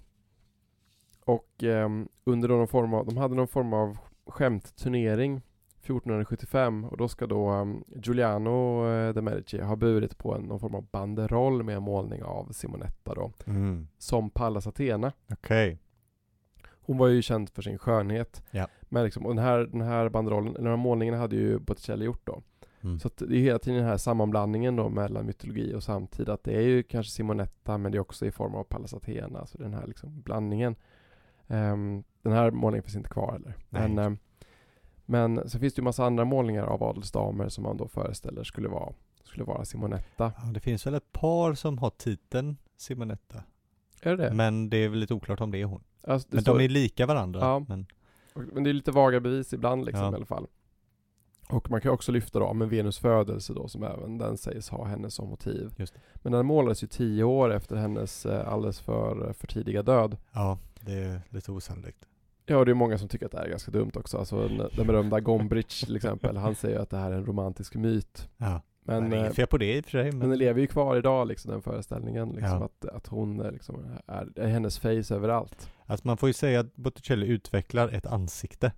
[1.25, 5.43] Och ehm, under någon form av, de hade någon form av skämtturnering
[5.83, 10.61] 1475 och då ska då ehm, Giuliano eh, de Medici ha burit på en, någon
[10.61, 13.33] form av banderoll med en målning av Simonetta då.
[13.45, 13.89] Mm.
[13.99, 15.13] Som Pallas Athena.
[15.33, 15.79] Okej.
[16.91, 18.43] Hon var ju känd för sin skönhet.
[18.51, 18.67] Ja.
[18.83, 22.27] Men liksom, och den här, den här banderollen, den här målningen hade ju Botticelli gjort
[22.27, 22.43] då.
[22.83, 22.99] Mm.
[22.99, 26.29] Så det är hela tiden den här sammanblandningen då mellan mytologi och samtid.
[26.29, 29.47] Att det är ju kanske Simonetta men det är också i form av Pallas Athena.
[29.47, 30.77] Så den här liksom blandningen.
[31.47, 33.55] Ehm, den här målningen finns inte kvar heller.
[33.69, 33.89] Nej.
[33.89, 34.19] Men, ehm,
[35.07, 38.69] men så finns det ju massa andra målningar av adelsdamer som man då föreställer skulle
[38.69, 38.93] vara,
[39.25, 40.33] skulle vara Simonetta.
[40.37, 43.43] Ja, det finns väl ett par som har titeln Simonetta.
[44.03, 44.35] Är det?
[44.35, 45.83] Men det är väl lite oklart om det är hon.
[46.05, 47.41] Alltså, det Men står- de är lika varandra.
[47.41, 47.65] Ja.
[47.69, 47.87] Men,
[48.35, 50.13] Men det är lite vaga bevis ibland liksom Ja.
[50.13, 50.47] i alla fall.
[51.53, 54.85] Och man kan också lyfta då med Venus födelse då som även den sägs ha
[54.85, 55.87] henne som motiv.
[56.15, 60.17] Men den målades ju tio år efter hennes eh, alldeles för, för tidiga död.
[60.33, 62.07] ja, det är lite osannolikt.
[62.47, 64.19] Ja, det är många som tycker att det här är ganska dumt också.
[64.19, 67.75] Alltså den, berömda Gombrich till exempel, han säger ju att det här är en romantisk
[67.75, 68.29] myt.
[68.37, 68.61] Ja.
[68.85, 70.05] Men, Men, det är eh, inget fel på det i och för sig.
[70.05, 72.29] men Men, den lever ju kvar idag liksom den föreställningen.
[72.29, 72.65] Liksom, Ja.
[72.65, 75.71] att, att hon är, liksom, är, är hennes face överallt.
[75.87, 78.73] Alltså man får ju säga att Botticelli utvecklar ett ansikte.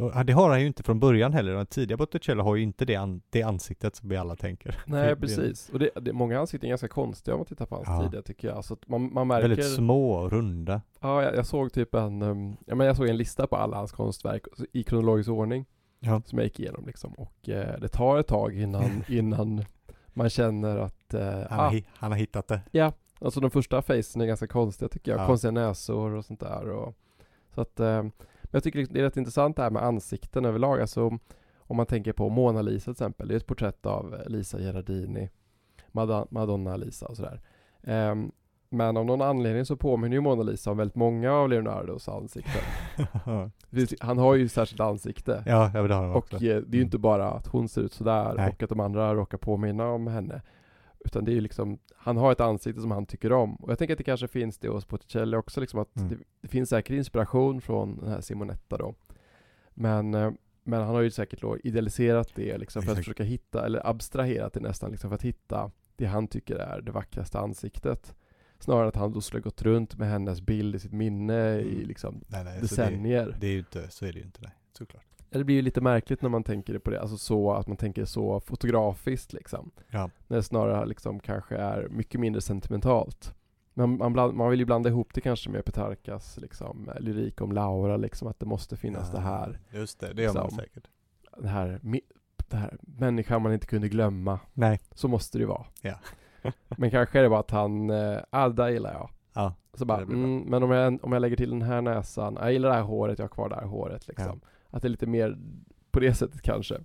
[0.00, 1.52] Och det har han ju inte från början heller.
[1.54, 4.76] Den tidiga Botticelli har ju inte det, an- det ansiktet som vi alla tänker.
[4.86, 5.70] Nej, precis.
[5.72, 8.02] Och det, det, många ansikten är ganska konstiga om man tittar på hans Ja.
[8.02, 8.56] tidiga tycker jag.
[8.56, 9.48] Alltså man, man märker...
[9.48, 10.80] Väldigt små och runda.
[11.00, 13.76] Ja, jag, jag såg typ en, um, ja men jag såg en lista på alla
[13.76, 15.64] hans konstverk i kronologisk ordning.
[16.00, 16.22] Ja.
[16.24, 17.12] Som jag gick igenom liksom.
[17.12, 19.64] Och eh, det tar ett tag innan, innan
[20.08, 22.92] man känner att, eh, Han, ah, han har hittat det.
[23.20, 25.20] alltså de första facen är ganska konstiga tycker jag.
[25.20, 25.26] Ja.
[25.26, 26.68] Konstiga näsor och sånt där.
[26.70, 26.94] Och,
[27.54, 28.04] så att, eh,
[28.56, 30.80] jag tycker det är rätt intressant det här med ansikten överlag.
[30.80, 31.18] Alltså
[31.58, 33.28] om man tänker på Mona Lisa till exempel.
[33.28, 35.30] Det är ett porträtt av eh, Lisa Gerardini.
[36.30, 37.40] Madonna Lisa och sådär.
[37.82, 38.32] Ehm,
[38.68, 42.62] men av någon anledning så påminner ju Mona Lisa om väldigt många av Leonardos ansikten.
[44.00, 45.42] Han har ju särskilt ansikte.
[45.46, 46.36] ja, ja, det har han Och också.
[46.36, 48.48] eh, det är ju inte bara att hon ser ut sådär Nej.
[48.56, 50.42] och att de andra råkar påminna om henne.
[51.06, 53.54] Utan det är ju liksom, han har ett ansikte som han tycker om.
[53.56, 56.08] Och jag tänker att det kanske finns det hos Botticelli också, liksom att Mm.
[56.08, 58.94] det, det finns säkert inspiration från den här Simonetta då.
[59.74, 60.30] Men, eh,
[60.64, 64.52] men han har ju säkert då idealiserat det liksom för att försöka hitta, eller abstraherat
[64.52, 68.14] det nästan liksom för att hitta det han tycker är det vackraste ansiktet.
[68.58, 71.88] Snarare att han då skulle gått runt med hennes bild i sitt minne i Mm.
[71.88, 73.26] liksom Nej, nej, så decennier.
[73.26, 74.52] Det, det är ju inte, så är det ju inte, nej.
[74.72, 75.04] Såklart.
[75.30, 78.04] Det blir ju lite märkligt när man tänker på det, alltså så att man tänker
[78.04, 79.70] så fotografiskt liksom.
[79.90, 80.10] Ja.
[80.26, 83.34] När det snarare liksom kanske är mycket mindre sentimentalt.
[83.74, 87.40] Man, man, bland, man vill ju blanda ihop det kanske med Petarkas liksom, eh, lyrik
[87.40, 90.58] om Laura, liksom att det måste finnas det här, Just det, det gör man Liksom.
[90.58, 90.88] säkert.
[91.38, 91.80] det här,
[92.48, 94.38] det här människan man inte kunde glömma.
[94.52, 94.80] Nej.
[94.94, 95.64] Så måste det ju vara.
[95.82, 95.94] Ja.
[96.76, 99.10] men kanske är det bara att han, eh, ah, det där gillar jag.
[99.34, 99.54] Ja.
[99.74, 102.68] Så bara, mm, men om jag, om jag lägger till den här näsan, jag gillar
[102.68, 104.40] det här håret, jag har kvar det här håret liksom.
[104.76, 105.38] Att det är lite mer
[105.90, 106.80] på det sättet kanske.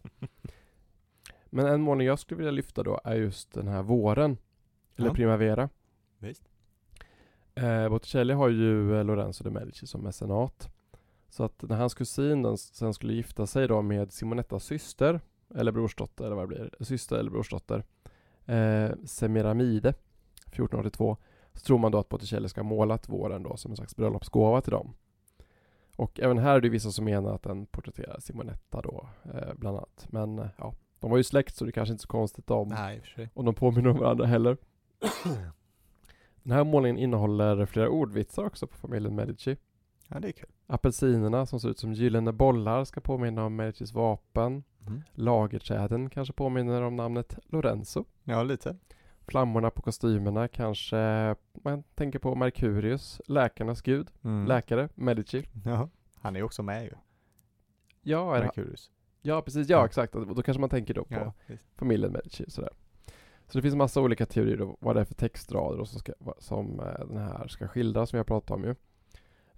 [1.50, 4.38] Men en målning jag skulle vilja lyfta då är just den här våren.
[4.96, 5.14] Eller Ja.
[5.14, 5.70] primavera.
[6.20, 6.44] Visst.
[7.56, 10.70] Eh, Botticelli har ju eh, Lorenzo de Medici som mecenat.
[11.30, 15.22] Så att när hans kusin den, sen skulle gifta sig då med Simonettas syster,
[15.56, 17.84] eller brorsdotter eller vad det blir, syster eller brorsdotter,
[18.46, 19.94] eh, Semiramide,
[20.46, 21.18] 1482,
[21.54, 24.62] så tror man då att Botticelli ska ha målat våren då som en slags bröllopsgåva
[24.62, 24.94] till dem.
[25.96, 29.78] Och även här är det vissa som menar att den porträtterar Simonetta då, eh, bland
[29.78, 30.08] annat.
[30.10, 32.68] Men eh, ja, de var ju släkt så det kanske inte är så konstigt om,
[32.68, 33.02] Nej,
[33.34, 34.58] om de påminner om varandra heller.
[36.44, 39.58] Den här målningen innehåller flera ordvitsar också på familjen Medici.
[40.08, 40.50] Ja, det är kul.
[40.68, 44.64] Apelsinerna som ser ut som gyllene bollar ska påminna om Medicis vapen.
[44.88, 45.02] Mm.
[45.14, 48.06] Lagerträden kanske påminner om namnet Lorenzo.
[48.24, 48.78] Ja, lite.
[49.28, 54.46] Flammorna på kostymerna kanske man tänker på Merkurius, läkarnas gud, Mm.
[54.48, 55.44] läkare, Medici.
[55.66, 55.90] Ja.
[56.22, 56.92] Han är ju också med ju.
[58.02, 58.92] Ja, Mercurius.
[59.22, 60.16] ja precis, ja exakt.
[60.16, 61.34] Och Då kanske man tänker då på Ja,
[61.76, 62.70] familjen Medici sådär.
[63.48, 66.14] Så det finns massa olika teorier om vad det är för textrader och som, ska,
[66.20, 68.76] vad- som eh, den här ska skildra som jag pratade om ju.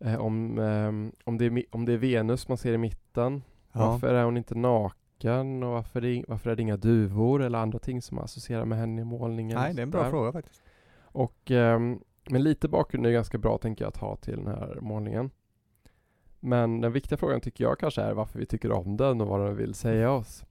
[0.10, 3.88] Eh, om, ehm, om, det är, om det är Venus man ser i mitten, Ja.
[3.92, 5.00] varför är hon inte naken
[5.32, 8.78] och varför, det, varför är det inga duvor eller andra ting som man associerar med
[8.78, 9.58] henne i målningen?
[9.58, 10.12] Nej, det är en bra Sådär.
[10.12, 10.62] fråga faktiskt.
[11.02, 12.00] Och, ehm,
[12.30, 15.32] men lite bakgrund är ganska bra tänker jag att ha till den här målningen.
[16.40, 19.40] Men den viktiga frågan tycker jag kanske är varför vi tycker om den och vad
[19.46, 20.44] den vill säga oss.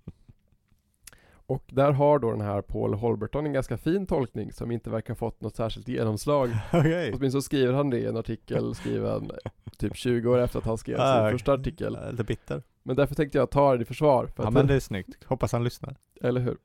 [1.47, 5.15] Och där har då den här Paul Holberton en ganska fin tolkning som inte verkar
[5.15, 6.51] ha fått något särskilt genomslag.
[6.73, 7.13] Okej.
[7.17, 9.31] Åtminstone skriver han det i en artikel skriven
[9.79, 11.99] typ 20 år efter att han skrev Ah, sin första artikel.
[12.11, 12.63] Lite bitter.
[12.83, 14.27] Men därför tänkte jag ta den i försvar.
[14.27, 15.25] För Ja, men det är snyggt.
[15.25, 15.97] Hoppas han lyssnar.
[16.21, 16.59] eller hur?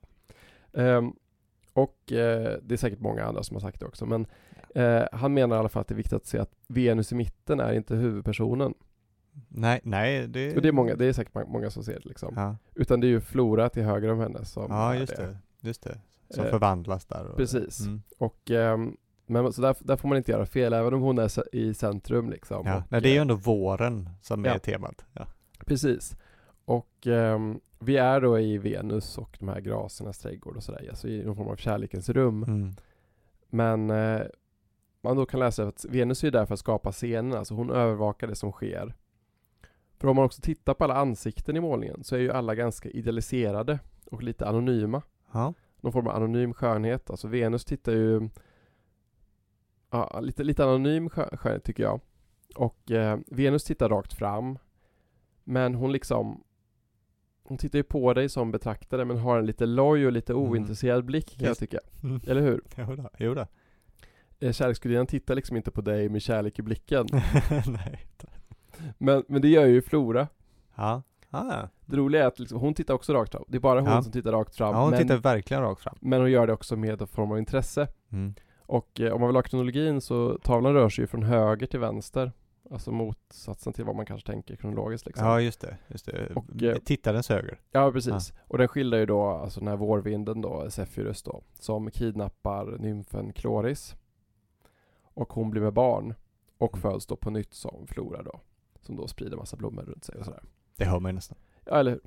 [0.73, 1.13] Ehm,
[1.73, 4.05] och eh, det är säkert många andra som har sagt det också.
[4.05, 4.27] Men
[4.75, 7.15] eh, han menar i alla fall att det är viktigt att se att Venus i
[7.15, 8.73] mitten är inte huvudpersonen.
[9.47, 10.55] Nej, nej, det...
[10.55, 12.33] Och det är, många, det är säkert må- många som ser det liksom.
[12.35, 15.37] Ja, Utan det är ju Flora till höger om henne som ja just det.
[15.61, 15.99] Just det.
[16.29, 17.27] Som Eh, förvandlas där.
[17.27, 17.79] Och, precis.
[17.79, 18.01] Mm.
[18.17, 21.55] Och ehm, men så där, där får man inte göra fel, även om hon är
[21.55, 22.65] i centrum liksom.
[22.65, 24.53] Ja, och, nej, det är ju ändå våren som ja.
[24.53, 25.05] är temat.
[25.13, 25.27] Ja.
[25.67, 26.17] Precis.
[26.65, 31.07] Och ehm, vi är då i Venus och de här grasernas trädgård och sådär, alltså
[31.07, 32.43] i någon form av kärlekens rum.
[32.43, 32.73] Mm.
[33.49, 34.21] Men eh,
[35.01, 38.27] man då kan läsa att Venus är där för att skapa scenen, alltså hon övervakar
[38.27, 38.93] det som sker.
[39.97, 42.89] För om man också tittar på alla ansikten i målningen så är ju alla ganska
[42.89, 43.79] idealiserade
[44.11, 45.01] och lite anonyma.
[45.31, 45.53] Ja.
[45.81, 47.09] Någon form av anonym skönhet.
[47.09, 48.29] Alltså Venus tittar ju
[49.89, 51.99] ja, lite, lite anonym skö- skönhet tycker jag.
[52.55, 54.57] Och eh, Venus tittar rakt fram.
[55.49, 56.43] Men hon liksom
[57.43, 60.43] hon tittar ju på dig som betraktare men har en lite loj och lite Mm.
[60.45, 61.59] ointresserad blick kan jag Visst.
[61.59, 61.79] tycka.
[62.03, 62.19] Mm.
[62.27, 62.61] Eller hur?
[62.77, 63.09] Jo då.
[63.17, 63.45] Jo då.
[64.39, 67.07] Eh, Kärleksgudinnan tittar liksom inte på dig med kärlek i blicken.
[67.67, 68.05] nej.
[68.97, 70.27] Men, men det gör ju Flora.
[70.75, 71.01] Ja.
[71.29, 71.67] Ah.
[71.85, 73.43] Det roliga är att liksom, hon tittar också rakt fram.
[73.47, 74.03] Det är bara hon Ja.
[74.03, 74.75] som tittar rakt fram.
[74.75, 75.95] ja, hon men, tittar verkligen rakt fram.
[76.01, 77.87] men hon gör det också med en form av intresse.
[78.11, 78.33] Mm.
[78.59, 81.79] Och eh, om man vill ha kronologin så tavlan rör sig ju från höger till
[81.79, 82.31] vänster.
[82.71, 85.27] Alltså motsatsen till vad man kanske tänker kronologiskt liksom.
[85.27, 85.77] Ja, just det.
[85.87, 86.33] Just det.
[86.35, 87.59] Och, eh, Tittarens höger.
[87.71, 88.33] Ja, precis.
[88.39, 93.33] Och den skildrar ju då alltså den här vårvinden då, Zephyrus då, som kidnappar nymfen
[93.33, 93.95] Kloris.
[95.03, 96.13] Och hon blir med barn.
[96.57, 96.81] Och Mm.
[96.81, 98.39] föds då på nytt som Flora då.
[98.81, 100.43] Som då sprider massa blommor runt sig och sådär.
[100.75, 101.37] Det hör man ju nästan.
[101.65, 102.01] Ja, eller hur?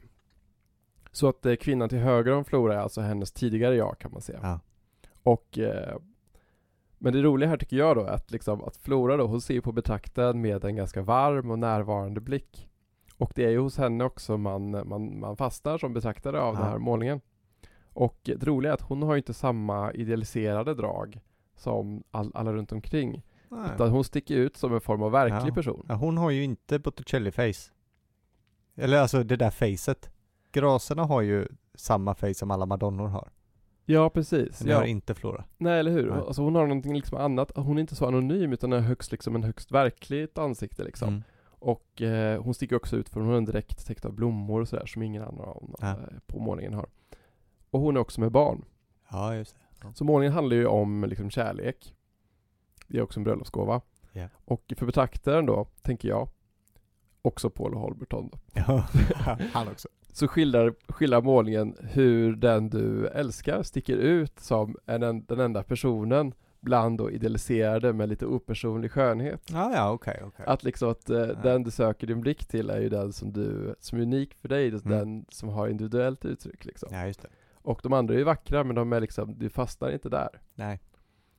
[1.13, 4.21] Så att eh, kvinnan till höger om Flora är alltså hennes tidigare jag kan man
[4.21, 4.39] säga.
[4.43, 4.61] Ja.
[5.23, 5.97] Och eh,
[7.03, 9.61] Men det roliga här tycker jag då är att liksom att Flora då, hon ser
[9.61, 12.69] på betraktaren med en ganska varm och närvarande blick.
[13.17, 16.61] Och det är ju hos henne också man, man, man fastnar som betraktare av Ja.
[16.61, 17.21] den här målningen.
[17.93, 21.21] Och det roliga är att hon har ju inte samma idealiserade drag
[21.57, 23.23] som all, alla runt omkring.
[23.49, 23.71] Nej.
[23.75, 25.55] Utan hon sticker ut som en form av verklig Ja.
[25.55, 25.87] person.
[25.89, 27.71] Ja, hon har ju inte Botticelli-face.
[28.77, 30.11] Eller alltså det där facet.
[30.53, 33.29] Graserna har ju samma face som alla madonnor har.
[33.93, 34.61] Ja, precis.
[34.61, 34.79] Men det Ja.
[34.79, 35.45] har inte Flora.
[35.59, 36.11] Nej, eller hur?
[36.11, 36.19] Nej.
[36.21, 37.53] Alltså hon har någonting liksom annat.
[37.57, 41.09] Hon är inte så anonym utan är högst liksom en högst verkligt ansikte liksom.
[41.09, 41.23] Mm.
[41.49, 44.69] Och eh, hon sticker också ut för hon har en direkt täckt av blommor och
[44.69, 45.89] sådär som ingen annan av Ja.
[45.91, 46.87] eh, på målningen har.
[47.71, 48.65] Och hon är också med barn.
[49.11, 49.61] Ja, just det.
[49.83, 49.93] Ja.
[49.95, 51.95] Så målningen handlar ju om liksom kärlek.
[52.89, 53.81] Det är också en bröllopsgåva.
[54.13, 54.29] Ja.
[54.45, 56.29] Och för betraktaren då, tänker jag,
[57.23, 58.31] också Paul Holberton
[59.53, 59.89] han också.
[60.13, 65.63] Så skildrar, skildrar målningen hur den du älskar sticker ut som en, en, den enda
[65.63, 69.41] personen bland då idealiserade med lite opersonlig skönhet.
[69.53, 70.45] Ja, ja, okej, okej.
[70.49, 73.75] Att liksom att eh, den du söker din blick till är ju den som du,
[73.81, 74.83] som är unik för dig, Mm.
[74.85, 76.89] den som har individuellt uttryck liksom.
[76.93, 77.29] Ja, just det.
[77.63, 80.41] Och de andra är ju vackra men de är liksom, du fastnar inte där.
[80.55, 80.81] Nej.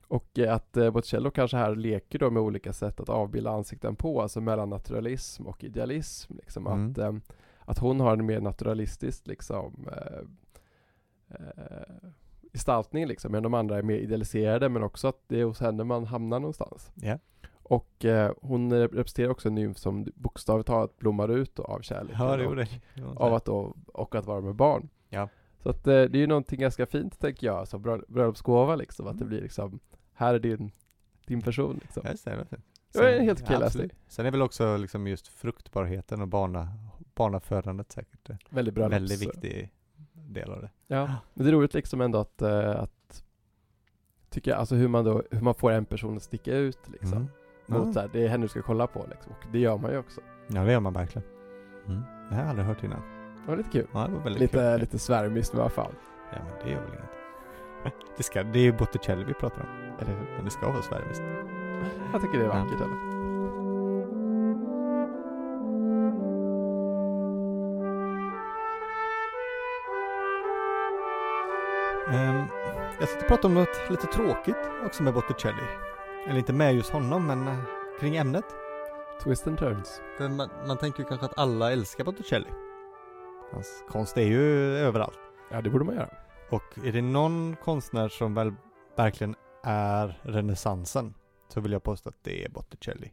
[0.08, 3.96] Och eh, att eh, Botticello kanske här leker då med olika sätt att avbilda ansikten
[3.96, 6.34] på, alltså mellan naturalism och idealism.
[6.36, 6.68] Liksom.
[6.68, 6.92] Mm.
[6.92, 7.14] Att, eh,
[7.72, 10.22] att hon har en mer naturalistisk liksom, eh,
[11.30, 12.10] eh,
[12.54, 15.84] gestaltning, liksom, medan de andra är mer idealiserade, men också att det är hos henne
[15.84, 16.92] man hamnar någonstans.
[16.96, 17.20] Ja.
[17.64, 22.16] Och eh, hon representerar också en nymf som bokstavligt talat blommar ut då, av kärlek.
[22.20, 23.04] Ja, det och, gjorde det.
[23.16, 24.90] av att då, och att vara med barn.
[25.10, 25.30] Ja.
[25.64, 29.08] Så att eh, det är ju någonting ganska fint tänker jag, som bröll- bröllopsgåva liksom,
[29.08, 29.30] att det Mm.
[29.30, 29.80] blir liksom,
[30.14, 30.72] här är din,
[31.26, 32.02] din person liksom.
[32.06, 32.48] Ja, just det.
[32.50, 32.58] det.
[32.94, 33.90] Det var en helt okej läsning.
[34.08, 36.68] Sen är väl också liksom just fruktbarheten och barna,
[37.22, 38.94] barnafödandet säkert Väldigt bröllops...
[38.96, 39.70] väldigt viktig
[40.14, 40.70] del av det.
[40.88, 43.24] Ja, men det är roligt liksom ändå att, eh, att
[44.30, 47.14] tycka, alltså hur man då, hur man får en person att sticka ut liksom.
[47.14, 47.28] Mm.
[47.68, 47.94] Mot Ja.
[47.94, 49.32] så här, det är henne du ska kolla på liksom.
[49.32, 50.22] Och det gör man ju också.
[50.48, 51.28] Ja, det gör man verkligen.
[51.88, 52.02] Mm.
[52.30, 53.02] Det har jag aldrig hört innan.
[53.42, 53.88] Det var lite kul.
[53.94, 54.80] Ja, det var väldigt Lite, kul.
[54.80, 55.92] lite svärmiskt i alla fall.
[56.34, 57.10] Ja, men det gör väl inget.
[58.18, 59.68] Det, ska, det är ju Botticelli vi pratar om.
[60.00, 60.28] Eller hur?
[60.36, 61.22] Men det ska vara svärmiskt.
[62.14, 62.64] Jag tycker det är Ja.
[62.64, 63.21] vackert eller?
[72.12, 72.48] Um,
[73.00, 74.56] jag ska prata om något lite tråkigt
[74.86, 75.64] också med Botticelli.
[76.28, 77.60] Eller inte med just honom, men eh,
[78.00, 78.46] kring ämnet.
[79.24, 80.02] Twist and turns.
[80.20, 82.48] Man, man tänker ju kanske att alla älskar Botticelli.
[83.52, 84.42] Hans konst är ju
[84.78, 85.20] överallt.
[85.52, 86.10] Ja, det borde man göra.
[86.50, 88.54] Och är det någon konstnär som väl
[88.96, 91.14] verkligen är renässansen
[91.48, 93.12] så vill jag påstå att det är Botticelli.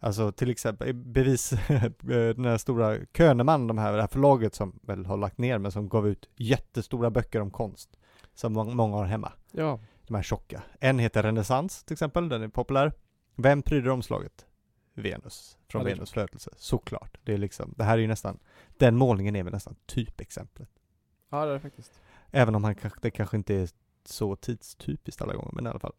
[0.00, 1.50] Alltså till exempel bevis,
[2.00, 5.72] den här stora Köneman, de här, det här förlaget som väl har lagt ner men
[5.72, 7.98] som gav ut jättestora böcker om konst.
[8.34, 9.32] Som må- många har hemma.
[9.50, 9.80] Ja.
[10.06, 10.62] De här tjocka.
[10.80, 12.92] En heter Renässans till exempel, den är populär.
[13.34, 14.46] Vem pryder omslaget?
[14.94, 16.50] Venus, från Ja, Venus förlötelse.
[16.56, 17.18] Såklart.
[17.24, 18.38] Det är liksom, det här är ju nästan,
[18.78, 20.68] den målningen är väl nästan typexemplet.
[21.30, 21.92] Ja, det är det faktiskt.
[22.30, 23.68] Även om han det kanske inte är
[24.04, 25.94] så tidstypiskt alla gånger, men i alla fall.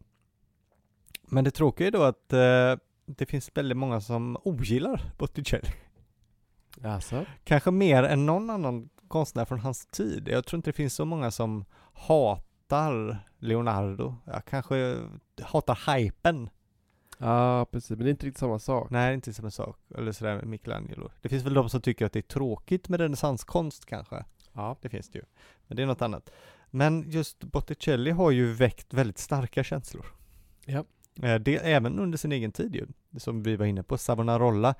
[1.22, 2.76] Men det tråkiga är då att eh,
[3.06, 5.68] det finns väldigt många som ogillar Botticelli.
[6.84, 7.26] Alltså.
[7.44, 10.28] Kanske mer än någon annan konstnär från hans tid.
[10.28, 11.64] Jag tror inte det finns så många som
[11.94, 14.14] hatar Leonardo.
[14.24, 14.96] Jag kanske
[15.42, 16.50] hatar hypen.
[17.18, 17.90] Ja, precis.
[17.90, 18.90] Men det är inte riktigt samma sak.
[18.90, 19.78] Nej, det är inte samma sak.
[19.94, 21.10] Eller sådär med Michelangelo.
[21.22, 24.24] Det finns väl de som tycker att det är tråkigt med renässanskonst kanske.
[24.52, 24.76] Ja.
[24.80, 25.24] Det finns det ju.
[25.66, 26.30] Men det är något annat.
[26.70, 30.06] Men just Botticelli har ju väckt väldigt starka känslor.
[30.64, 30.84] Ja.
[31.22, 32.86] Eh, Det, även under sin egen tid ju,
[33.18, 34.74] som vi var inne på, Savonarola.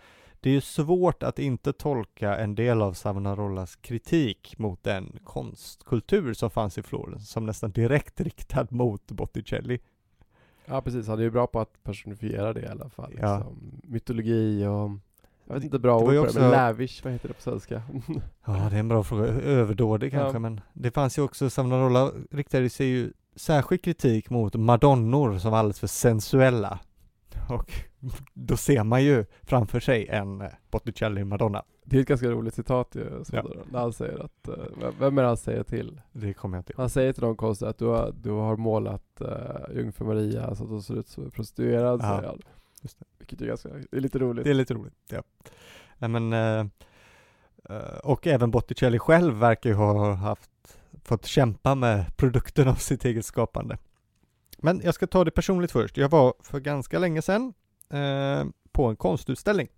[0.44, 6.34] Det är ju svårt att inte tolka en del av Savonarollas kritik mot den konstkultur
[6.34, 9.78] som fanns i Florens, som nästan direkt riktad mot Botticelli.
[10.66, 11.08] Ja, precis.
[11.08, 13.12] Han är ju bra på att personifiera det i alla fall.
[13.20, 13.36] Ja.
[13.36, 13.80] Liksom.
[13.84, 14.90] Mytologi och
[15.46, 17.82] jag vet inte bra ord också- men lavish, vad heter det på svenska?
[18.46, 19.24] Ja, det är en bra fråga.
[19.26, 20.40] Överdådig kanske, Ja.
[20.40, 25.58] men det fanns ju också, Savonarola riktade sig ju särskild kritik mot madonnor som var
[25.58, 26.78] alldeles för sensuella.
[27.48, 27.72] Och
[28.34, 31.62] då ser man ju framför sig en eh, Botticelli-madonna.
[31.84, 33.42] Det är ett ganska roligt citat ju, Ja.
[33.42, 34.54] då, när han säger att, eh,
[34.98, 36.00] vem- är det han säger till?
[36.12, 36.80] Det kommer jag inte ihåg.
[36.80, 40.64] Han säger till någon konstnär att du har, du har målat uh, Jungfru Maria så
[40.64, 42.40] att hon ser ut som en prostituerad, Ja, säger han.
[42.82, 43.04] just det.
[43.18, 44.44] Vilket är ganska, det är lite roligt.
[44.44, 45.22] Det är lite roligt, ja.
[45.98, 46.66] Nej, men, eh,
[48.04, 50.50] och även Botticelli själv verkar ju ha haft,
[51.04, 53.78] fått kämpa med produkten av sitt eget skapande.
[54.62, 55.96] Men jag ska ta det personligt först.
[55.96, 57.54] Jag var för ganska länge sedan
[57.88, 59.68] eh, på en konstutställning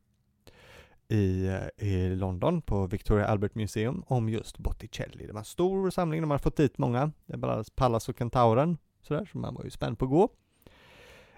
[1.09, 5.27] i, eh, i London på Victoria Albert Museum om just Botticelli.
[5.27, 7.13] Det var en stor samling, de har fått dit många.
[7.27, 10.29] Det var Pallas och Kentauren, sådär, så man var ju spänd på att gå.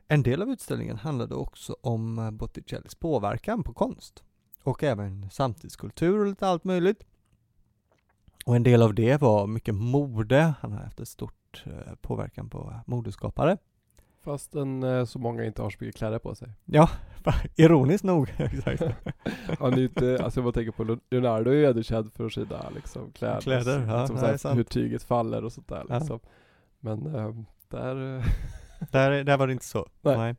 [0.08, 4.24] En del av utställningen handlade också om eh, Botticellis påverkan på konst
[4.62, 7.04] och även samtidskultur och lite allt möjligt.
[8.46, 10.54] Och en del av det var mycket mode.
[10.60, 13.58] Han har haft ett stort eh, påverkan på modeskapare.
[14.24, 16.48] Fastän eh, så många inte har så mycket kläder på sig.
[16.64, 16.90] Ja,
[17.56, 18.34] ironiskt nog.
[18.38, 18.82] Exakt.
[19.58, 23.12] Han är inte, alltså man tänker på Leonardo är ju ändå känd för sina liksom
[23.12, 23.40] kläder.
[23.40, 24.58] Kläder, ja, som det så är här, sant.
[24.58, 25.98] hur tyget faller och sånt där Ja.
[25.98, 26.20] liksom.
[26.80, 27.34] Men eh,
[27.68, 28.24] där, eh,
[28.90, 29.86] där, där var det inte så.
[30.00, 30.34] Nej.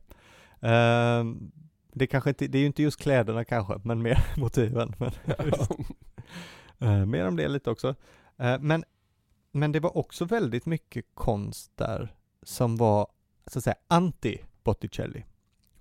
[0.60, 1.50] Ehm,
[1.92, 4.94] det, kanske inte, det är ju inte just kläderna kanske, men mer motiven.
[4.98, 5.12] Men,
[6.82, 7.94] uh, mer om det lite också.
[8.60, 8.84] Men
[9.50, 13.06] men det var också väldigt mycket konst där som var,
[13.46, 15.24] så att säga, anti Botticelli.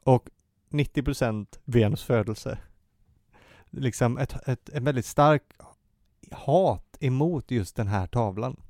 [0.03, 0.29] Och
[0.69, 2.57] 90% Venus födelse.
[3.69, 5.53] Liksom ett, ett, ett väldigt starkt
[6.31, 8.61] hat emot just den här tavlan.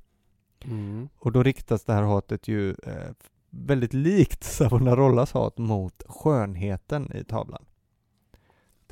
[0.64, 1.08] Mm.
[1.16, 3.10] Och då riktas det här hatet ju eh,
[3.50, 7.64] väldigt likt Savonarollas hat mot skönheten i tavlan.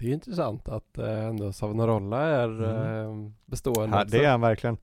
[0.00, 3.26] Det är intressant att eh, ändå Savonarola är Mm.
[3.26, 4.76] eh, bestående Ja, det är han verkligen.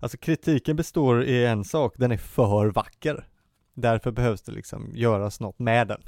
[0.00, 3.26] Alltså kritiken består i en sak, den är för vacker.
[3.74, 6.00] Därför behövs det liksom göras något med den.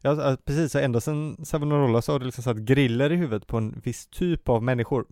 [0.00, 3.46] Ja, alltså, precis, så ända sedan Savonarola så har det liksom satt griller i huvudet
[3.46, 5.06] på en viss typ av människor.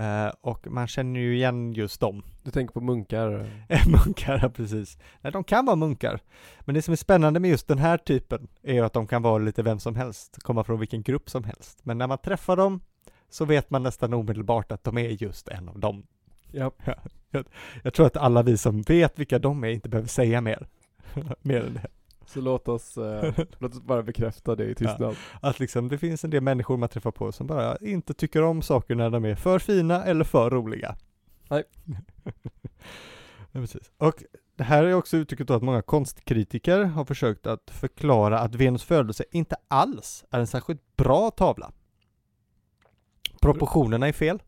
[0.00, 2.22] Eh, och man känner ju igen just dem.
[2.42, 3.50] Du tänker på munkar?
[3.86, 4.98] munkar, precis.
[5.20, 6.20] Nej, de kan vara munkar.
[6.60, 9.22] Men det som är spännande med just den här typen är ju att de kan
[9.22, 11.78] vara lite vem som helst, komma från vilken grupp som helst.
[11.82, 12.80] Men när man träffar dem
[13.28, 16.06] så vet man nästan omedelbart att de är just en av dem.
[16.52, 16.72] Ja.
[17.32, 17.44] Jag,
[17.82, 20.68] jag tror att alla vi som vet vilka de är inte behöver säga mer.
[21.42, 21.86] mer än det.
[22.30, 25.16] Så låt oss, eh, låt oss bara bekräfta det i tystnad.
[25.40, 28.62] Att liksom det finns en del människor man träffar på som bara inte tycker om
[28.62, 30.96] saker när de är för fina eller för roliga.
[31.48, 31.64] Nej.
[33.52, 33.92] ja, precis.
[33.96, 34.24] Och
[34.56, 38.84] det här är också uttrycket då att många konstkritiker har försökt att förklara att Venus
[38.84, 41.72] födelse inte alls är en särskilt bra tavla.
[43.40, 44.42] Proportionerna är fel.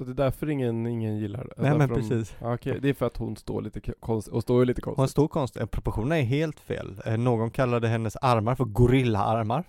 [0.00, 1.62] Så det är därför ingen, ingen gillar det?
[1.62, 2.34] Nej, men de- precis.
[2.40, 4.94] Okej, det är för att hon står lite k- konst, och står ju lite Hon
[4.98, 5.62] har konstigt.
[5.62, 7.00] Eh, Proportionerna är helt fel.
[7.06, 9.64] Eh, Någon kallade hennes armar för gorillaarmar.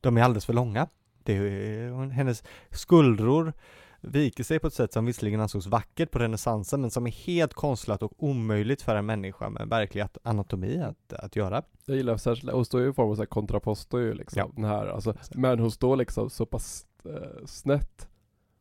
[0.00, 0.88] De är alldeles för långa.
[1.22, 3.52] Det är, hon- hennes skuldror
[4.00, 7.54] viker sig på ett sätt som visserligen ansågs vackert på renässansen men som är helt
[7.54, 11.62] konstlat och omöjligt för en människa med verklig at- anatomi att, att göra.
[11.86, 14.50] Jag gillar särskilt, hon står ju i form av kontraposto ju liksom, Ja.
[14.56, 18.08] den här, alltså, men hon står liksom så pass eh, snett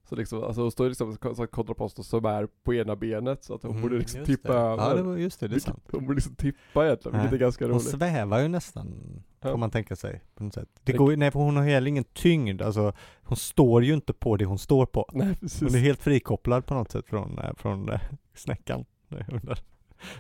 [0.09, 3.53] Så liksom, alltså hon står liksom så att kontraposto som är på ena benet så
[3.55, 4.59] att hon Mm, borde liksom tippa det.
[4.59, 5.83] över Ja, det var just det, det är sant.
[5.91, 8.93] Hon borde liksom tippa egentligen, vilket är ganska Hon roligt svävar ju nästan,
[9.41, 9.51] Ja.
[9.51, 10.69] får man tänka sig, på något sätt.
[10.83, 12.93] Det Det- går ju, nej för hon har heller ingen tyngd, alltså
[13.23, 15.09] hon står ju inte på det hon står på.
[15.13, 17.99] Nej precis Hon är helt frikopplad på något sätt från, eh, från eh,
[18.33, 18.85] snäckan.
[19.09, 19.25] Det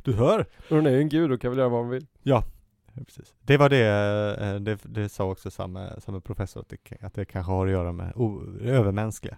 [0.03, 0.45] Du hör!
[0.69, 2.43] Hon är ju en gud och kan väl göra vad hon vill Ja,
[3.05, 3.33] precis.
[3.41, 3.85] Det var det,
[4.41, 7.71] eh, det, det sa också samma, samma professor, att det, att det kanske har att
[7.71, 9.37] göra med o, övermänskliga.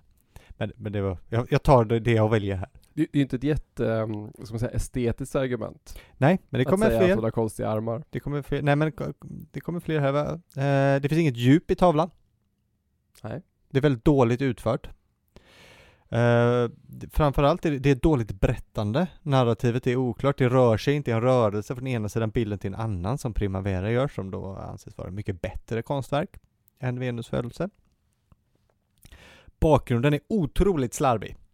[0.58, 2.70] Men, men det var, jag, jag tar det, det jag väljer här.
[2.94, 6.66] Det, det är inte ett jätte, vad ska man säga, estetiskt argument Nej, men det
[6.66, 7.10] kommer Att säga fler.
[7.10, 8.92] att hon har konstiga armar Det kommer fler, nej men
[9.52, 10.32] det kommer fler här va?
[10.34, 12.10] Eh, det finns inget djup i tavlan.
[13.24, 14.90] Nej Det är väldigt dåligt utfört.
[16.14, 16.70] Uh,
[17.12, 19.08] framförallt är det, det är dåligt berättande.
[19.22, 22.74] Narrativet är oklart, det rör sig inte i en rörelse från ena sidan bilden till
[22.74, 26.30] en annan som Primavera gör, som då anses vara mycket bättre konstverk
[26.80, 27.70] än Venus födelse.
[29.60, 31.36] Bakgrunden är otroligt slarvig.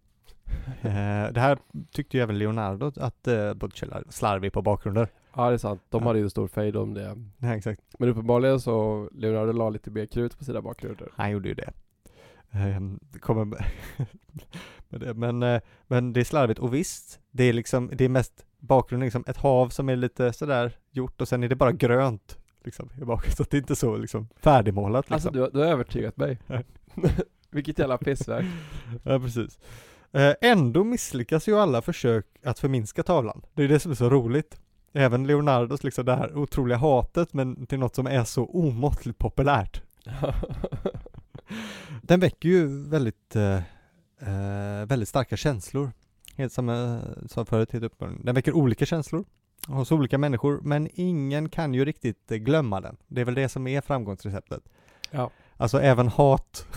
[0.81, 1.57] Eh, det här
[1.91, 5.07] tyckte ju även Leonardo att uh, Botticelli var slarvig på bakgrunder.
[5.35, 6.07] Ja det är sant, de Ja.
[6.09, 7.81] hade ju stor fejd om det Nej, exakt.
[7.99, 11.71] Men uppenbarligen så, Leonardo la lite mer krut på sina bakgrunder Han gjorde ju det.
[12.51, 13.45] Ehm, Det kommer
[14.89, 15.13] med det.
[15.13, 19.05] Men, eh, men det är slarvigt och visst, det är liksom, det är mest bakgrunden
[19.05, 22.89] liksom ett hav som är lite sådär gjort och sen är det bara grönt liksom
[23.01, 25.13] i bakgrunden, så att det är inte så liksom färdigmålat liksom.
[25.15, 26.39] Alltså du, har- du har övertygat mig
[27.53, 28.45] Vilket jävla pissverk
[29.03, 29.59] Ja, precis.
[30.11, 33.41] Eh, Ändå misslyckas ju alla försök att förminska tavlan.
[33.53, 34.57] Det är det som är så roligt.
[34.93, 39.81] Även Leonardos liksom det här otroliga hatet, men till något som är så omåttligt populärt.
[42.01, 43.55] Den väcker ju väldigt, eh,
[44.19, 45.91] eh, väldigt starka känslor.
[46.35, 48.25] Helt som jag sa förut, helt uppenbarligen.
[48.25, 49.25] Den väcker olika känslor
[49.67, 52.97] hos olika människor, men ingen kan ju riktigt eh, glömma den.
[53.07, 54.63] Det är väl det som är framgångsreceptet.
[55.11, 55.29] Ja.
[55.57, 56.67] Alltså även hat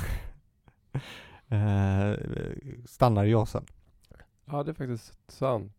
[1.48, 2.14] eh,
[2.84, 3.64] stannar i jasen.
[4.44, 5.72] Ja det är faktiskt sant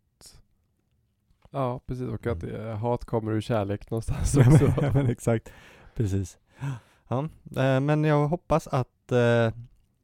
[1.50, 5.06] Ja precis, och att det, hat kommer ur kärlek någonstans Ja, också men, ja, men
[5.06, 5.52] exakt,
[5.94, 6.38] precis.
[7.08, 9.52] Ja, eh, men jag hoppas att, eh,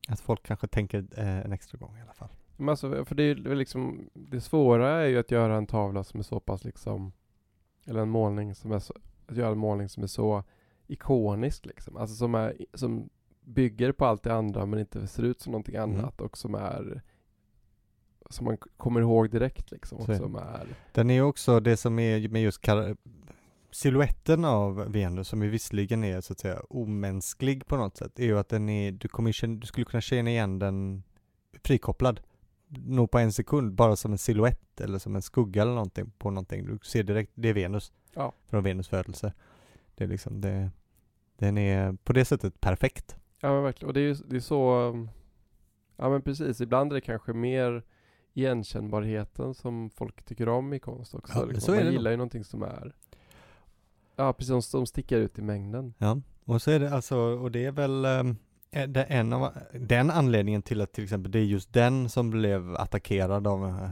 [0.09, 2.29] att folk kanske tänker eh, en extra gång i alla fall.
[2.57, 6.21] Men alltså, för det är liksom, det svåra är ju att göra en tavla som
[6.21, 7.13] är så pass liksom,
[7.85, 8.95] eller en målning som är så,
[9.27, 10.45] att göra en målning som är så
[10.87, 11.97] ikonisk liksom.
[11.97, 13.11] Alltså som är, som
[13.45, 15.91] bygger på allt det andra men inte ser ut som någonting Mm.
[15.99, 17.03] annat och som är
[18.31, 19.99] som man kommer ihåg direkt liksom.
[19.99, 22.97] Och som är, Den är också det som är med just kar-
[23.71, 28.25] siluetten av Venus som ju visserligen är så att säga omänsklig på något sätt är
[28.25, 31.03] ju att den är, du kommer känna, du skulle kunna känna igen den
[31.65, 32.21] frikopplad
[32.69, 36.31] nog på en sekund bara som en siluett eller som en skugga eller någonting på
[36.31, 36.67] någonting.
[36.67, 37.93] Du ser direkt, det är Venus.
[38.15, 38.33] Ja.
[38.47, 39.33] Från Venus födelse.
[39.95, 40.71] Det är liksom det,
[41.39, 43.17] den är på det sättet perfekt.
[43.45, 45.11] Ja men verkligen, och det är ju det är så, um,
[45.97, 47.83] ja men precis, ibland är det kanske mer
[48.35, 51.39] igenkännbarheten som folk tycker om i konst också.
[51.39, 51.75] Ja, liksom.
[51.75, 52.95] Man det gillar ju någonting som är
[54.17, 55.95] Ja, precis som, som sticker ut i mängden.
[55.99, 58.03] Ja, och så är det alltså, och det är väl
[58.89, 62.31] det är en av, den anledningen till att till exempel det är just den som
[62.31, 63.91] blev attackerad av, eh,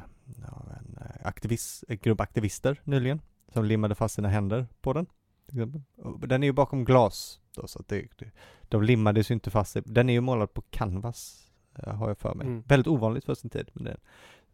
[0.52, 3.20] av en eh, aktivist, en grupp aktivister nyligen,
[3.52, 5.06] som limmade fast sina händer på den.
[5.52, 6.28] Till exempel.
[6.28, 8.30] Den är ju bakom glas då, så att det, det,
[8.62, 9.76] de limmades ju inte fast.
[9.84, 12.46] Den är ju målad på canvas, eh, har jag för mig.
[12.46, 12.62] Mm.
[12.66, 13.96] Väldigt ovanligt för sin tid, men det,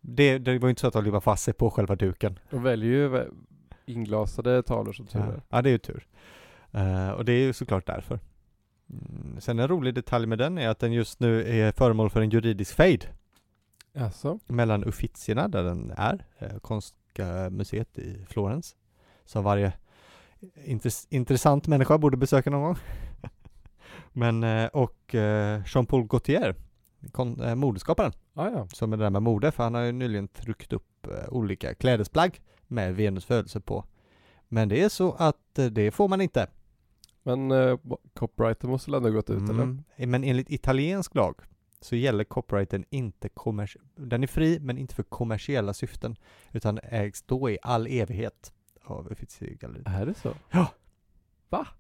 [0.01, 2.38] det, det var ju inte så att de limmade fast sig på själva duken.
[2.51, 3.30] De väljer ju
[3.86, 5.42] inglasade tavlor som tur Ja, är.
[5.49, 6.07] ja det är ju tur.
[6.72, 8.20] Eh, och det är ju såklart därför.
[8.90, 9.40] Mm.
[9.40, 12.30] Sen en rolig detalj med den är att den just nu är föremål för en
[12.30, 13.09] juridisk fejd
[13.94, 18.76] Alltså, mellan Uffizierna, där den är, eh, Konstiga museet i Florens.
[19.24, 19.72] Som varje
[20.55, 22.76] intress- intressant människa borde besöka någon gång.
[24.12, 26.55] Men, eh, och eh, Jean-Paul Gaultier,
[27.12, 28.68] kon- eh, modeskaparen, ah, ja.
[28.72, 31.74] som är det där med mode, för han har ju nyligen tryckt upp eh, olika
[31.74, 33.84] klädesplagg med Venus födelse på.
[34.49, 36.47] Men det är så att eh, det får man inte.
[37.22, 37.78] Men uh,
[38.14, 39.62] copyrighten måste väl ändå gått ut eller?
[39.62, 39.84] Mm.
[39.97, 41.41] Men enligt italiensk lag
[41.80, 43.76] så gäller copyrighten inte kommers...
[43.97, 46.16] Den är fri men inte för kommersiella syften
[46.53, 48.53] utan ägs då i all evighet
[48.91, 49.86] av Uffizi-galleriet.
[49.89, 50.34] Är det så?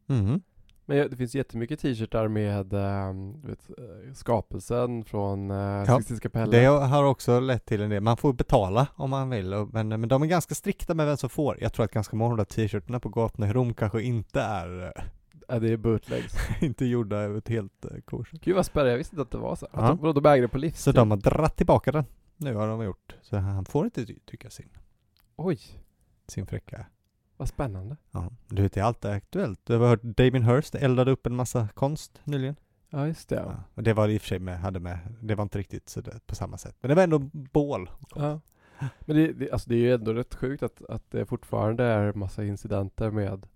[0.08, 0.40] Mm.
[0.86, 6.28] Men ja, det finns jättemycket t-shirtar med du vet, eh, skapelsen från uh, Ja, Sixtinska
[6.28, 6.50] kapellet.
[6.50, 8.02] Det har också lett till en del.
[8.02, 11.16] Man får betala om man vill och- men, men de är ganska strikta med vem
[11.16, 11.58] som får.
[11.60, 14.82] Jag tror att ganska många av de t-shirtarna på gatorna i Rom kanske inte är
[14.96, 15.02] eh,
[15.48, 16.34] Ja, det är bootlegs.
[16.60, 18.30] inte gjorda över ett helt uh, kurs.
[18.32, 19.66] Gud vad spännande, jag visste inte att det var så.
[19.66, 19.88] Att Ja.
[19.88, 20.80] de, vadå, de äger det på livstid?
[20.82, 22.04] Så de har dratt tillbaka den.
[22.36, 23.16] Nu har de gjort.
[23.22, 24.68] Så han får inte ty- tycka sin,
[25.36, 25.58] Oj,
[26.26, 26.86] sin fräcka
[27.38, 27.96] vad spännande.
[28.10, 29.60] Ja, du vet det är alltid aktuellt.
[29.64, 32.56] Du har hört Damien Hirst eldade upp en massa konst nyligen.
[32.90, 33.36] Ja, just det.
[33.36, 33.44] Ja.
[33.46, 33.62] Ja.
[33.74, 36.00] Och det var i och för sig med, hade med, det var inte riktigt så
[36.00, 36.76] det, på samma sätt.
[36.80, 37.90] Men det var ändå bål.
[38.14, 38.40] Ja.
[39.00, 42.12] Men det, det, alltså det är ju ändå rätt sjukt att, att det fortfarande är
[42.12, 43.46] massa incidenter med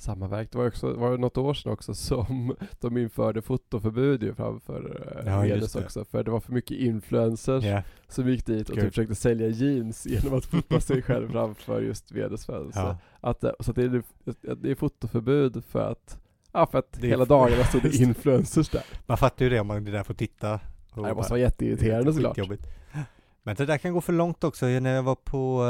[0.00, 0.48] samma verk.
[0.52, 5.02] Det var, också, var det något år sedan också som de införde fotoförbud ju framför
[5.26, 6.04] eh, Ja, Venus också.
[6.04, 7.82] För det var för mycket influencers Ja.
[8.08, 12.12] som gick dit och typ försökte sälja jeans genom att fota sig själv framför just
[12.12, 12.80] Venus födelse.
[12.80, 12.98] Ja.
[13.20, 14.02] Att, det- så att det, är,
[14.54, 16.18] det är fotoförbud för att
[16.52, 18.82] Ja för att Det hela dagarna stod det influencers där.
[19.06, 20.60] Man fattar ju det om man är där för att titta.
[20.92, 22.36] Och det måste vara jätteirriterande såklart.
[23.42, 24.66] Men det där kan gå för långt också.
[24.66, 25.62] När jag var på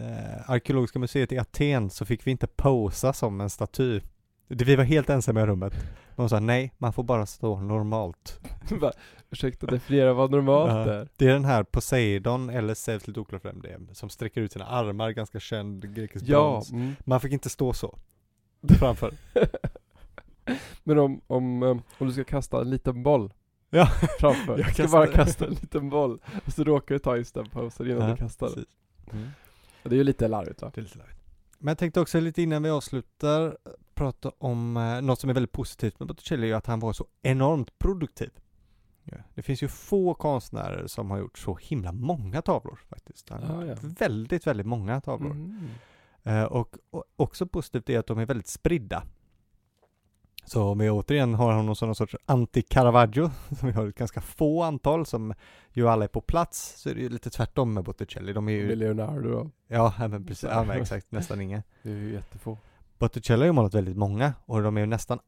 [0.00, 4.00] äh, Arkeologiska museet i Aten så fick vi inte posa som en staty.
[4.48, 5.74] Det- Vi var helt ensamma i rummet.
[6.16, 8.40] Man sa nej, man får bara stå normalt.
[9.30, 11.08] Ursäkta, definiera vad normalt är.
[11.16, 14.52] Det är den här Poseidon, eller Zeus, lite oklart vem det är, som sträcker ut
[14.52, 16.70] sina armar, ganska känd grekisk Ja, brons.
[16.72, 16.96] mm.
[17.04, 17.98] Man fick inte stå så.
[18.78, 19.14] Framför.
[20.84, 23.32] Men om, om, um, om du ska kasta en liten boll
[23.70, 23.86] Ja.
[24.20, 27.48] framför, Jag ska bara kasta en liten boll och så råkar du ta just den
[27.50, 28.64] posen innan Ja, du kastar den.
[29.12, 29.28] Mm.
[29.82, 30.70] Det är ju lite larvigt va?
[30.74, 31.20] Det är lite larvigt.
[31.58, 33.56] Men jag tänkte också lite innan vi avslutar
[33.94, 37.06] prata om eh, något som är väldigt positivt med Botticelli är att han var så
[37.22, 38.30] enormt produktiv.
[39.04, 39.16] Ja.
[39.34, 43.28] Det finns ju få konstnärer som har gjort så himla många tavlor faktiskt.
[43.28, 43.76] Han har Ah, ja.
[43.82, 45.30] Väldigt, väldigt många tavlor.
[45.30, 45.68] Mm.
[46.22, 49.02] Eh, och, och också positivt är att de är väldigt spridda.
[50.44, 54.62] Så om vi återigen har någon sån sorts anti-Caravaggio, som vi har ett ganska få
[54.62, 55.34] antal, som
[55.72, 58.32] ju alla är på plats, så är det ju lite tvärtom med Botticelli.
[58.32, 59.50] De är Med ju, Leonardo då.
[59.68, 61.62] ja men precis, ja men exakt, nästan inga.
[61.82, 62.58] Det är ju jättefå.
[62.98, 65.18] Botticelli har ju målat väldigt många och de är ju nästan,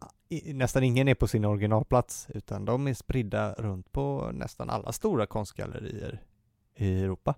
[0.45, 5.27] nästan ingen är på sin originalplats, utan de är spridda runt på nästan alla stora
[5.27, 6.23] konstgallerier
[6.77, 7.35] i Europa.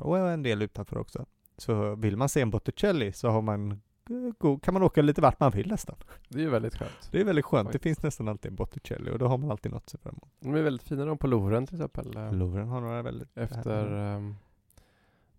[0.00, 1.26] Och en del utanför också.
[1.56, 3.80] Så vill man se en Botticelli så har man,
[4.62, 5.96] kan man åka lite vart man vill nästan.
[6.28, 7.08] Det är ju väldigt skönt.
[7.12, 7.82] Det är väldigt skönt, det Faktiskt.
[7.82, 10.30] finns nästan alltid en Botticelli och då har man alltid något att se fram emot.
[10.40, 12.16] De är väldigt fina de på Louvren till exempel.
[12.16, 13.36] eh, Louvren har några väldigt...
[13.38, 14.36] Efter um,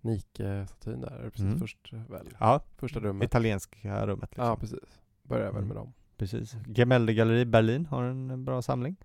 [0.01, 1.59] Nike-statyn där, är det precis Mm.
[1.59, 2.27] först eh, väl?
[2.39, 3.23] Ja, Första rummet.
[3.27, 4.45] italienska rummet liksom.
[4.45, 4.99] Ja precis.
[5.23, 5.67] Börjar väl Mm.
[5.67, 5.93] med dem.
[6.17, 6.55] Precis.
[6.67, 8.95] Gemäldegalleriet Berlin har en bra samling.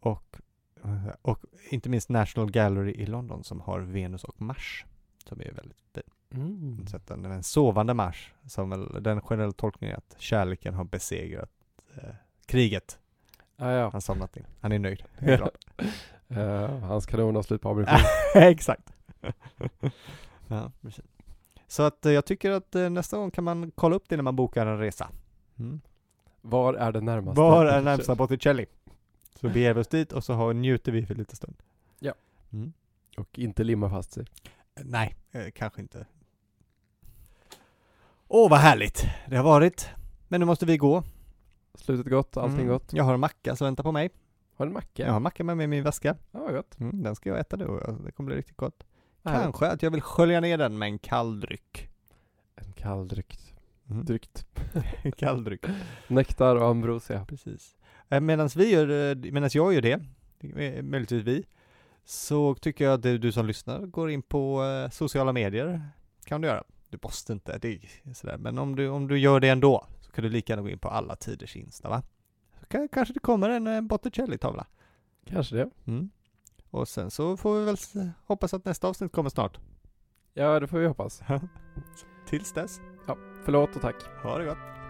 [0.00, 0.36] Och,
[1.22, 1.38] och
[1.70, 4.84] inte minst National Gallery i London som har Venus och Mars.
[5.28, 6.02] Som är väldigt fin.
[6.34, 6.84] Mm.
[7.06, 11.50] Den, en sovande Mars, som väl den generella tolkningen är att kärleken har besegrat
[11.96, 12.14] eh,
[12.46, 12.98] kriget.
[13.56, 13.90] Ah, ja.
[13.92, 14.46] Han somnat in.
[14.60, 15.02] Han är nöjd.
[15.18, 15.66] Klart.
[16.28, 17.98] Eh, hans kanon har slut på ammunition.
[18.34, 18.92] Exakt.
[20.48, 21.04] ja, precis.
[21.66, 24.22] Så att eh, jag tycker att eh, nästa gång kan man kolla upp det när
[24.22, 25.10] man bokar en resa.
[25.58, 25.80] Mm.
[26.40, 27.40] Var är det närmaste?
[27.40, 28.66] Var är närmsta Botticelli?
[29.40, 31.56] Så beger vi oss dit och så har, njuter vi för lite stund.
[31.98, 32.14] Ja.
[32.52, 32.72] Mm.
[33.16, 34.26] Och inte limma fast sig.
[34.74, 36.06] Nej, eh, kanske inte.
[38.34, 39.88] Åh, vad härligt det har varit.
[40.28, 41.02] Men nu måste vi gå.
[41.74, 42.68] Slutet gott, allting Mm.
[42.72, 42.92] gott.
[42.92, 44.10] Jag har en macka som väntar på mig.
[44.56, 45.02] Har du en macka?
[45.02, 46.16] Jag har en macka med mig i min väska.
[46.30, 46.80] Ja, vad gott.
[46.80, 48.84] Mm, den ska jag äta då, det kommer bli riktigt gott.
[49.24, 49.42] Härligt.
[49.42, 51.88] Kanske att jag vill skölja ner den med en kall dryck.
[52.56, 53.54] En kall dryck.
[53.90, 54.04] Mm.
[54.04, 54.46] Drykt.
[55.02, 55.64] En kall dryck.
[56.08, 57.24] Nektar och ambrosia.
[57.24, 57.76] Precis.
[58.08, 60.00] Medan vi gör, eh, medan jag gör det,
[60.62, 61.44] eh, möjligtvis vi,
[62.04, 65.82] så tycker jag att du, som lyssnar går in på eh, sociala medier.
[66.24, 66.64] Kan du göra.
[66.92, 68.38] Du måste inte, det är sådär.
[68.38, 70.78] Men om du, om du gör det ändå, så kan du lika gärna gå in
[70.78, 72.02] på alla tiders Insta va?
[72.60, 74.66] Så kan, kanske det kommer en eh, Botticelli-tavla.
[75.26, 75.70] Kanske det.
[75.86, 76.10] Mm.
[76.70, 77.76] Och sen så får vi väl
[78.26, 79.58] hoppas att nästa avsnitt kommer snart.
[80.34, 81.22] Ja, det får vi hoppas.
[82.26, 82.80] Tills dess,
[83.44, 83.96] Förlåt och tack.
[84.22, 84.81] ha det gott.